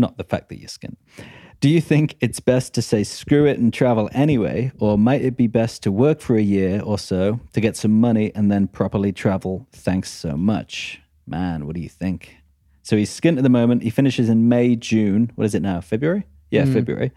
[0.00, 0.96] Not the fact that you're skint.
[1.60, 5.36] Do you think it's best to say screw it and travel anyway, or might it
[5.36, 8.66] be best to work for a year or so to get some money and then
[8.66, 9.68] properly travel?
[9.70, 11.02] Thanks so much.
[11.26, 12.34] Man, what do you think?
[12.82, 13.82] So he's skint at the moment.
[13.82, 15.32] He finishes in May, June.
[15.34, 15.82] What is it now?
[15.82, 16.24] February?
[16.50, 16.72] Yeah, mm-hmm.
[16.72, 17.12] February.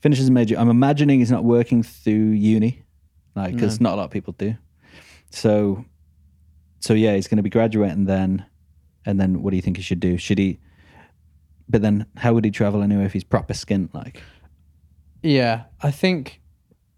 [0.00, 0.58] Finishes in May, June.
[0.58, 2.84] I'm imagining he's not working through uni,
[3.36, 4.54] like, because not a lot of people do.
[5.28, 5.84] So,
[6.80, 8.46] so yeah, he's going to be graduating then.
[9.04, 10.16] And then what do you think he should do?
[10.16, 10.58] Should he?
[11.68, 13.92] But then, how would he travel anyway if he's proper skint?
[13.92, 14.22] Like,
[15.22, 15.64] Yeah.
[15.82, 16.40] I think,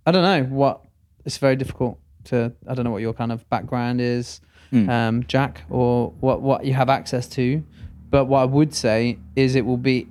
[0.06, 0.82] I don't know what,
[1.24, 4.40] it's very difficult to, I don't know what your kind of background is,
[4.70, 4.88] Hmm.
[4.88, 7.64] um, Jack, or what, what you have access to.
[8.10, 10.06] But what I would say is it will be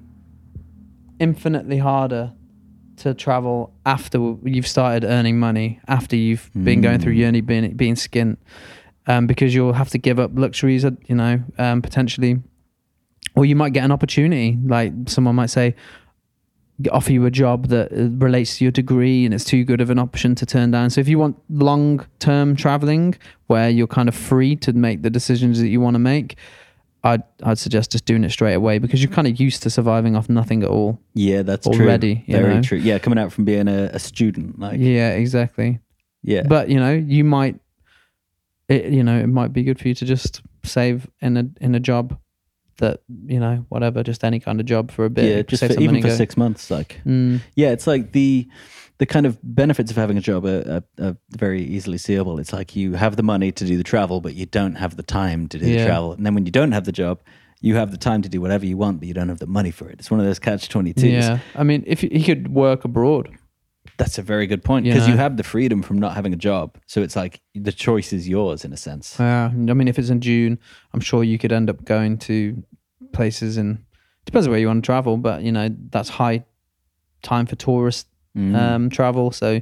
[1.19, 2.33] infinitely harder
[2.97, 7.95] to travel after you've started earning money, after you've been going through uni, being, being
[7.95, 8.35] skint,
[9.07, 12.41] um, because you'll have to give up luxuries, uh, you know, um, potentially.
[13.39, 15.73] Or you might get an opportunity, like someone might say,
[16.91, 19.89] offer you a job that uh, relates to your degree and it's too good of
[19.89, 20.89] an option to turn down.
[20.89, 23.15] So if you want long term traveling
[23.47, 26.35] where you're kind of free to make the decisions that you want to make,
[27.05, 30.17] I'd I'd suggest just doing it straight away because you're kind of used to surviving
[30.17, 30.99] off nothing at all.
[31.13, 32.33] yeah, that's Already, true.
[32.33, 32.61] Very know?
[32.61, 32.77] true.
[32.77, 35.79] Yeah, coming out from being a, a student, like, Yeah, exactly.
[36.23, 37.57] yeah, But you know, you might
[38.67, 41.73] it, you know, it might be good for you to just save in a in
[41.73, 42.19] a job
[42.79, 45.25] that, you know, whatever, just any kind of job for a bit.
[45.25, 48.47] yeah, just for, even for go, six months, like, Mm, yeah, it's like the
[48.97, 52.37] the kind of benefits of having a job are, are, are very easily seeable.
[52.37, 55.03] It's like you have the money to do the travel, but you don't have the
[55.03, 56.11] time to do the travel.
[56.11, 57.21] And then when you don't have the job,
[57.61, 59.71] you have the time to do whatever you want, but you don't have the money
[59.71, 59.99] for it.
[59.99, 61.11] It's one of those catch twenty twos.
[61.11, 61.39] yeah.
[61.55, 63.29] I mean, if he could work abroad,
[63.99, 65.19] That's a very good point because you, know?
[65.21, 66.77] have the freedom from not having a job.
[66.87, 69.17] So it's like the choice is yours in a sense.
[69.19, 70.57] Yeah, I mean, if it's in June,
[70.93, 72.63] I'm sure you could end up going to
[73.11, 73.85] places in.
[74.25, 76.45] Depends on where you want to travel, but you know that's high
[77.21, 78.55] time for tourist Mm.
[78.55, 79.59] um, travel, so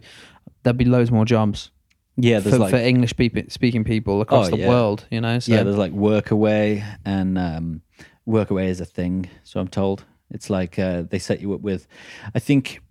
[0.62, 1.72] there'd be loads more jobs
[2.18, 3.14] yeah, there's for, like for English
[3.50, 4.68] speaking people across Oh, the yeah.
[4.70, 5.06] world.
[5.12, 7.82] You know, so yeah, there's like Workaway and um,
[8.28, 9.30] Workaway is a thing.
[9.44, 11.88] So I'm told it's like uh, they set you up with,
[12.34, 12.82] I think.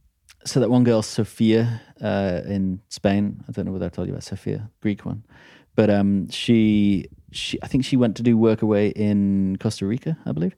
[0.47, 3.43] So that one girl, Sophia, uh, in Spain.
[3.49, 5.25] I don't know whether I told you about Sophia, Greek one,
[5.75, 10.31] but um, she she I think she went to do Workaway in Costa Rica, I
[10.33, 10.55] believe,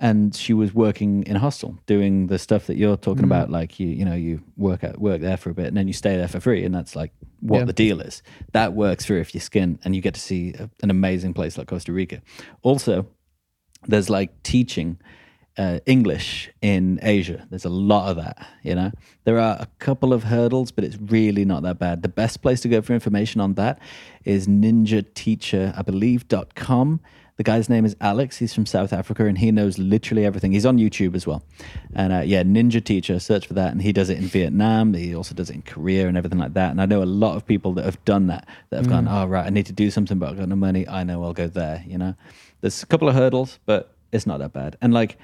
[0.00, 3.48] and she was working in a hostel doing the stuff that you're talking about.
[3.50, 5.94] Like you you know you work at work there for a bit and then you
[5.94, 7.64] stay there for free, and that's like what Yeah.
[7.66, 8.22] the deal is.
[8.52, 11.56] That works for if you skin and you get to see a, an amazing place
[11.56, 12.22] like Costa Rica.
[12.62, 13.06] Also,
[13.86, 14.98] there's like teaching
[15.58, 17.46] uh, English in Asia.
[17.50, 18.92] There's a lot of that, you know.
[19.24, 22.02] There are a couple of hurdles, but it's really not that bad.
[22.02, 23.78] The best place to go for information on that
[24.24, 27.00] is ninja teacher, I believe, dot com.
[27.36, 28.38] The guy's name is Alex.
[28.38, 30.50] He's from South Africa and he knows literally everything.
[30.50, 31.44] He's on YouTube as well.
[31.94, 33.70] And uh, yeah, Ninja Teacher, search for that.
[33.70, 34.92] And he does it in Vietnam.
[34.92, 36.72] He also does it in Korea and everything like that.
[36.72, 39.26] And I know a lot of people that have done that, that have gone, oh,
[39.26, 40.88] right, I need to do something, but I've got no money.
[40.88, 42.16] I know I'll go there, you know.
[42.60, 44.76] There's a couple of hurdles, but it's not that bad.
[44.80, 45.18] And like,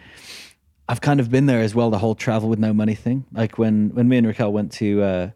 [0.88, 1.90] I've kind of been there as well.
[1.90, 3.24] The whole travel with no money thing.
[3.32, 5.30] Like when when me and Raquel went to uh,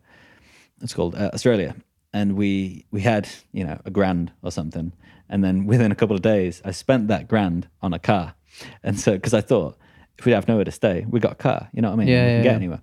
[0.82, 1.74] it's called uh, Australia,
[2.12, 4.92] and we we had you know a grand or something,
[5.28, 8.34] and then within a couple of days, I spent that grand on a car,
[8.82, 9.78] and so because I thought
[10.18, 11.68] if we have nowhere to stay, we got a car.
[11.72, 12.09] You know what I mean?
[12.09, 12.57] Yeah, we can yeah, get yeah.
[12.57, 12.82] anywhere.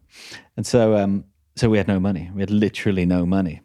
[0.57, 2.31] And so um, so we had no money.
[2.33, 3.61] We had literally no money.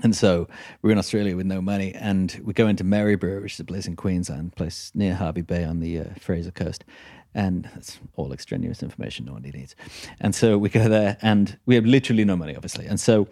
[0.00, 0.46] And so
[0.80, 3.86] we're in Australia with no money, and we go into Maryborough, which is a place
[3.86, 6.84] in Queensland, place near Hervey Bay on the uh, Fraser Coast.
[7.34, 9.74] And that's all extraneous information no one needs.
[10.20, 12.86] And so we go there, and we have literally no money, obviously.
[12.86, 13.28] And so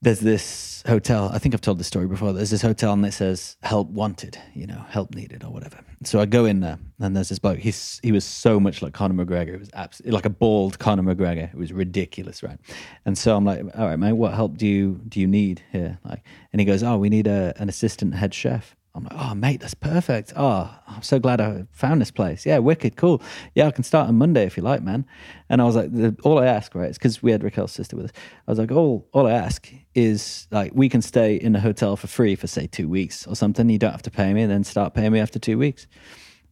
[0.00, 1.30] there's this hotel.
[1.32, 2.32] I think I've told this story before.
[2.32, 5.78] There's this hotel, and it says "help wanted," you know, help needed or whatever.
[6.04, 7.58] So I go in there, and there's this bloke.
[7.58, 9.54] He's he was so much like Conor McGregor.
[9.54, 11.52] It was absolutely like a bald Conor McGregor.
[11.52, 12.58] It was ridiculous, right?
[13.04, 15.98] And so I'm like, "All right, mate, what help do you do you need here?"
[16.04, 16.22] Like,
[16.52, 19.60] and he goes, "Oh, we need a, an assistant head chef." I'm like, "Oh, mate,
[19.60, 20.32] that's perfect.
[20.36, 22.46] Oh, I'm so glad I found this place.
[22.46, 23.22] Yeah, wicked, cool.
[23.54, 25.06] Yeah, I can start on Monday if you like, man."
[25.48, 27.96] And I was like, the, "All I ask, right, is because we had Raquel's sister
[27.96, 28.12] with us.
[28.46, 29.68] I was like, all all I ask
[29.98, 33.34] is like we can stay in a hotel for free for say two weeks or
[33.36, 33.68] something.
[33.68, 35.86] You don't have to pay me, and then start paying me after two weeks."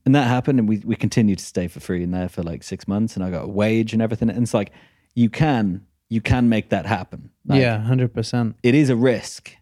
[0.04, 2.62] And that happened, and we we continued to stay for free in there for like
[2.62, 4.30] six months, and I got a wage and everything.
[4.30, 4.72] And it's like
[5.14, 7.30] you can you can make that happen.
[7.46, 8.56] Like, yeah, hundred percent.
[8.62, 9.52] it is a risk,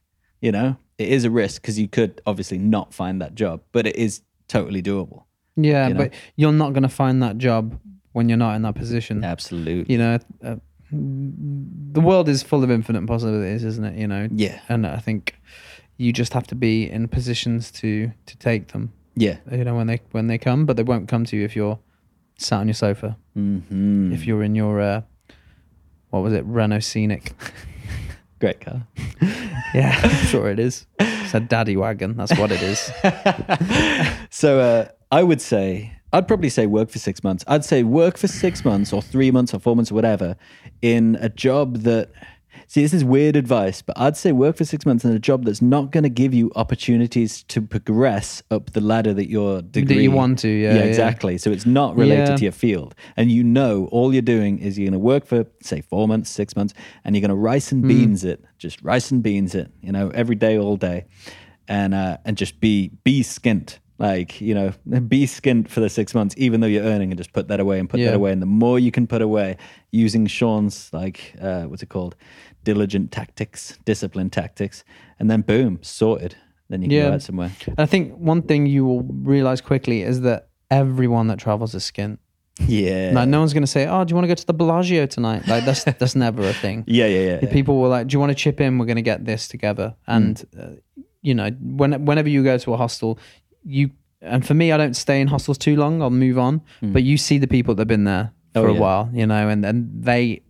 [0.40, 3.86] you know, it is a risk because you could obviously not find that job, but
[3.86, 5.24] it is totally doable.
[5.56, 6.00] Yeah, You know?
[6.00, 7.78] but you're not going to find that job
[8.12, 9.24] when you're not in that position.
[9.24, 9.92] Absolutely.
[9.92, 10.56] You know, uh,
[11.92, 13.98] the world is full of infinite possibilities, isn't it?
[13.98, 14.60] You know, Yeah.
[14.68, 15.34] and I think
[15.96, 18.92] you just have to be in positions to to take them.
[19.16, 19.36] Yeah.
[19.50, 21.78] You know, when they when they come, but they won't come to you if you're
[22.38, 23.16] sat on your sofa.
[23.34, 25.02] hmm If you're in your uh,
[26.10, 27.32] what was it, Renault Scenic?
[28.40, 28.86] Great car.
[29.74, 30.86] Yeah, I'm sure it is.
[31.00, 32.16] It's a daddy wagon.
[32.16, 32.78] That's what it is.
[34.30, 37.44] so uh, I would say I'd probably say work for six months.
[37.46, 40.36] I'd say work for six months or three months or four months or whatever
[40.80, 42.10] in a job that.
[42.68, 45.44] See, this is weird advice, but I'd say work for six months in a job
[45.44, 49.96] that's not going to give you opportunities to progress up the ladder that your degree
[49.96, 50.82] that you want to, yeah, yeah.
[50.84, 51.36] exactly.
[51.36, 52.36] So it's not related Yeah.
[52.36, 55.44] to your field, and you know all you're doing is you're going to work for
[55.62, 56.72] say four months, six months,
[57.04, 57.80] and you're going to rice Hmm.
[57.80, 61.04] and beans it, just rice and beans it, you know, every day, all day
[61.68, 64.72] and uh, and just be be skint like you know
[65.08, 67.78] be skint for the six months even though you're earning and just put that away
[67.78, 68.06] and put Yeah.
[68.10, 69.56] that away and the more you can put away
[69.92, 72.16] using sean's like uh, what's it called
[72.64, 74.84] diligent tactics discipline tactics
[75.20, 76.34] and then boom sorted
[76.70, 77.08] then you can Yeah.
[77.10, 81.38] go out somewhere I think one thing you will realize quickly is that everyone that
[81.38, 82.18] travels is skint.
[82.66, 84.54] yeah Like no one's going to say, "Oh, do you want to go to the
[84.54, 86.84] Bellagio tonight?" Like that's that's never a thing.
[86.86, 87.52] yeah yeah yeah, yeah.
[87.52, 88.78] People were like, "Do you want to chip in?
[88.78, 90.60] We're going to get this together." And Mm.
[90.60, 90.76] uh,
[91.20, 93.18] you know, when whenever you go to a hostel,
[93.64, 93.90] you
[94.20, 96.00] and for me, I don't stay in hostels too long.
[96.00, 96.62] I'll move on.
[96.82, 98.60] But you see the people that've been there Mm.
[98.60, 98.78] Oh, for a yeah.
[98.80, 100.40] while, you know, and and they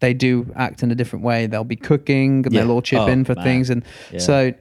[0.00, 1.46] they do act in a different way.
[1.46, 2.62] They'll be cooking and Yeah.
[2.62, 3.44] they'll all chip Oh, in for man.
[3.44, 4.18] things, and Yeah.
[4.20, 4.52] so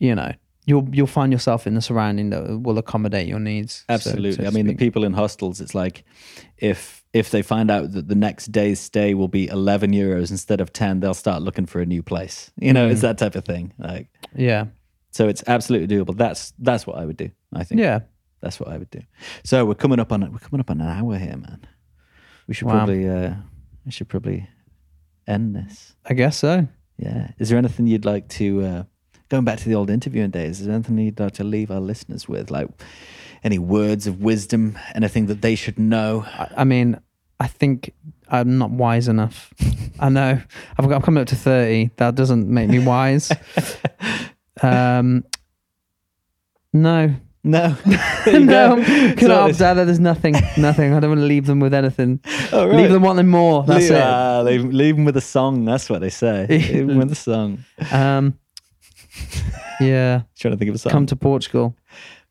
[0.00, 0.32] you know.
[0.66, 3.84] You'll you'll find yourself in the surrounding that will accommodate your needs.
[3.88, 4.32] Absolutely.
[4.32, 6.04] so to I mean, the people in hostels, it's like
[6.58, 10.60] if if they find out that the next day's stay will be 11 euros instead
[10.60, 12.50] of 10, they'll start looking for a new place.
[12.60, 12.92] You know, Mm.
[12.92, 13.72] it's that type of thing.
[13.78, 14.66] Like, yeah,
[15.18, 16.16] so it's absolutely doable.
[16.16, 17.30] That's that's what I would do.
[17.52, 17.80] I think.
[17.80, 17.98] yeah.
[18.40, 19.00] That's what I would do.
[19.42, 21.66] So we're coming up on we're coming up on an hour here, man.
[22.46, 22.74] We should Wow.
[22.76, 23.34] probably uh
[23.84, 24.48] we should probably
[25.26, 25.96] end this.
[26.06, 26.68] I guess so.
[26.98, 27.32] Yeah.
[27.40, 28.82] Is there anything you'd like to uh
[29.28, 31.80] going back to the old interviewing days, is there anything you'd like to leave our
[31.80, 32.52] listeners with?
[32.52, 32.68] Like
[33.42, 36.24] any words of wisdom, anything that they should know?
[36.26, 37.00] I, I mean,
[37.40, 37.92] I think
[38.28, 39.52] I'm not wise enough.
[39.98, 40.40] I know
[40.78, 41.90] I've got, I'm coming up to thirty.
[41.96, 43.32] That doesn't make me wise.
[44.62, 45.24] um,
[46.72, 47.76] no, No.
[48.26, 49.74] no, Can So opt out.
[49.74, 50.92] There's nothing, nothing.
[50.92, 52.20] I don't want to leave them with anything.
[52.52, 52.76] Oh, right.
[52.76, 53.64] Leave them wanting more.
[53.64, 54.02] That's leave, it.
[54.02, 55.64] ah, leave, leave them with a song.
[55.64, 56.46] That's what they say.
[56.48, 57.64] leave them with a song.
[57.90, 58.38] Um,
[59.80, 60.90] yeah, Trying to think of a song.
[60.92, 61.74] come to Portugal.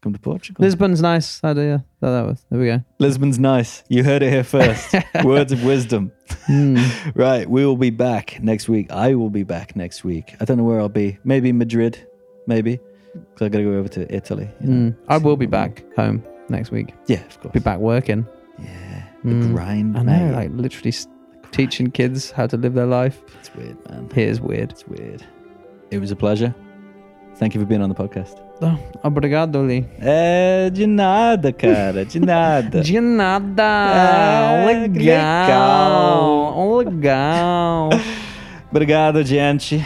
[0.02, 0.64] Come to Portugal.
[0.64, 1.44] Lisbon's nice.
[1.44, 1.62] I do.
[1.62, 2.46] Yeah, that, that was.
[2.52, 2.84] There we go.
[3.00, 3.84] Lisbon's nice.
[3.90, 4.94] You heard it here first.
[5.24, 6.12] Words of wisdom.
[6.46, 6.78] Hmm.
[7.16, 7.50] Right.
[7.50, 8.92] We will be back next week.
[8.92, 10.36] I will be back next week.
[10.40, 11.18] I don't know where I'll be.
[11.24, 12.06] Maybe Madrid.
[12.48, 12.80] Maybe.
[13.14, 14.50] Because i got to go over to Italy.
[14.62, 14.92] you know.
[14.92, 14.96] Mm.
[15.08, 16.94] I will be back home next week.
[17.08, 17.54] Yeah, of course.
[17.54, 18.26] Be back working.
[18.60, 19.04] Yeah.
[19.24, 19.54] The Mm.
[19.54, 20.20] grind, I mate.
[20.32, 21.08] know, like literally s-
[21.52, 23.22] teaching kids how to live their life.
[23.40, 24.08] it's weird, man.
[24.16, 24.72] It is weird.
[24.72, 25.24] It's weird.
[25.92, 26.54] It was a pleasure.
[27.38, 28.36] Thank you for being on the podcast.
[28.62, 29.86] Oh, obrigado, Lee.
[30.02, 32.04] É de nada, cara.
[32.06, 32.82] De nada.
[32.84, 33.64] De nada.
[33.64, 36.84] Ah, que legal.
[36.84, 37.90] Legal.
[38.72, 39.84] Obrigado, gente.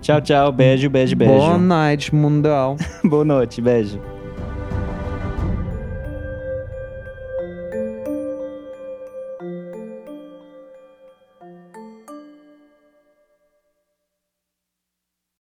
[0.00, 0.52] Tchau, tchau.
[0.52, 1.34] Beijo, beijo, beijo.
[1.34, 2.76] Boa noite, mundão.
[3.04, 3.60] Boa noite.
[3.60, 4.00] Beijo.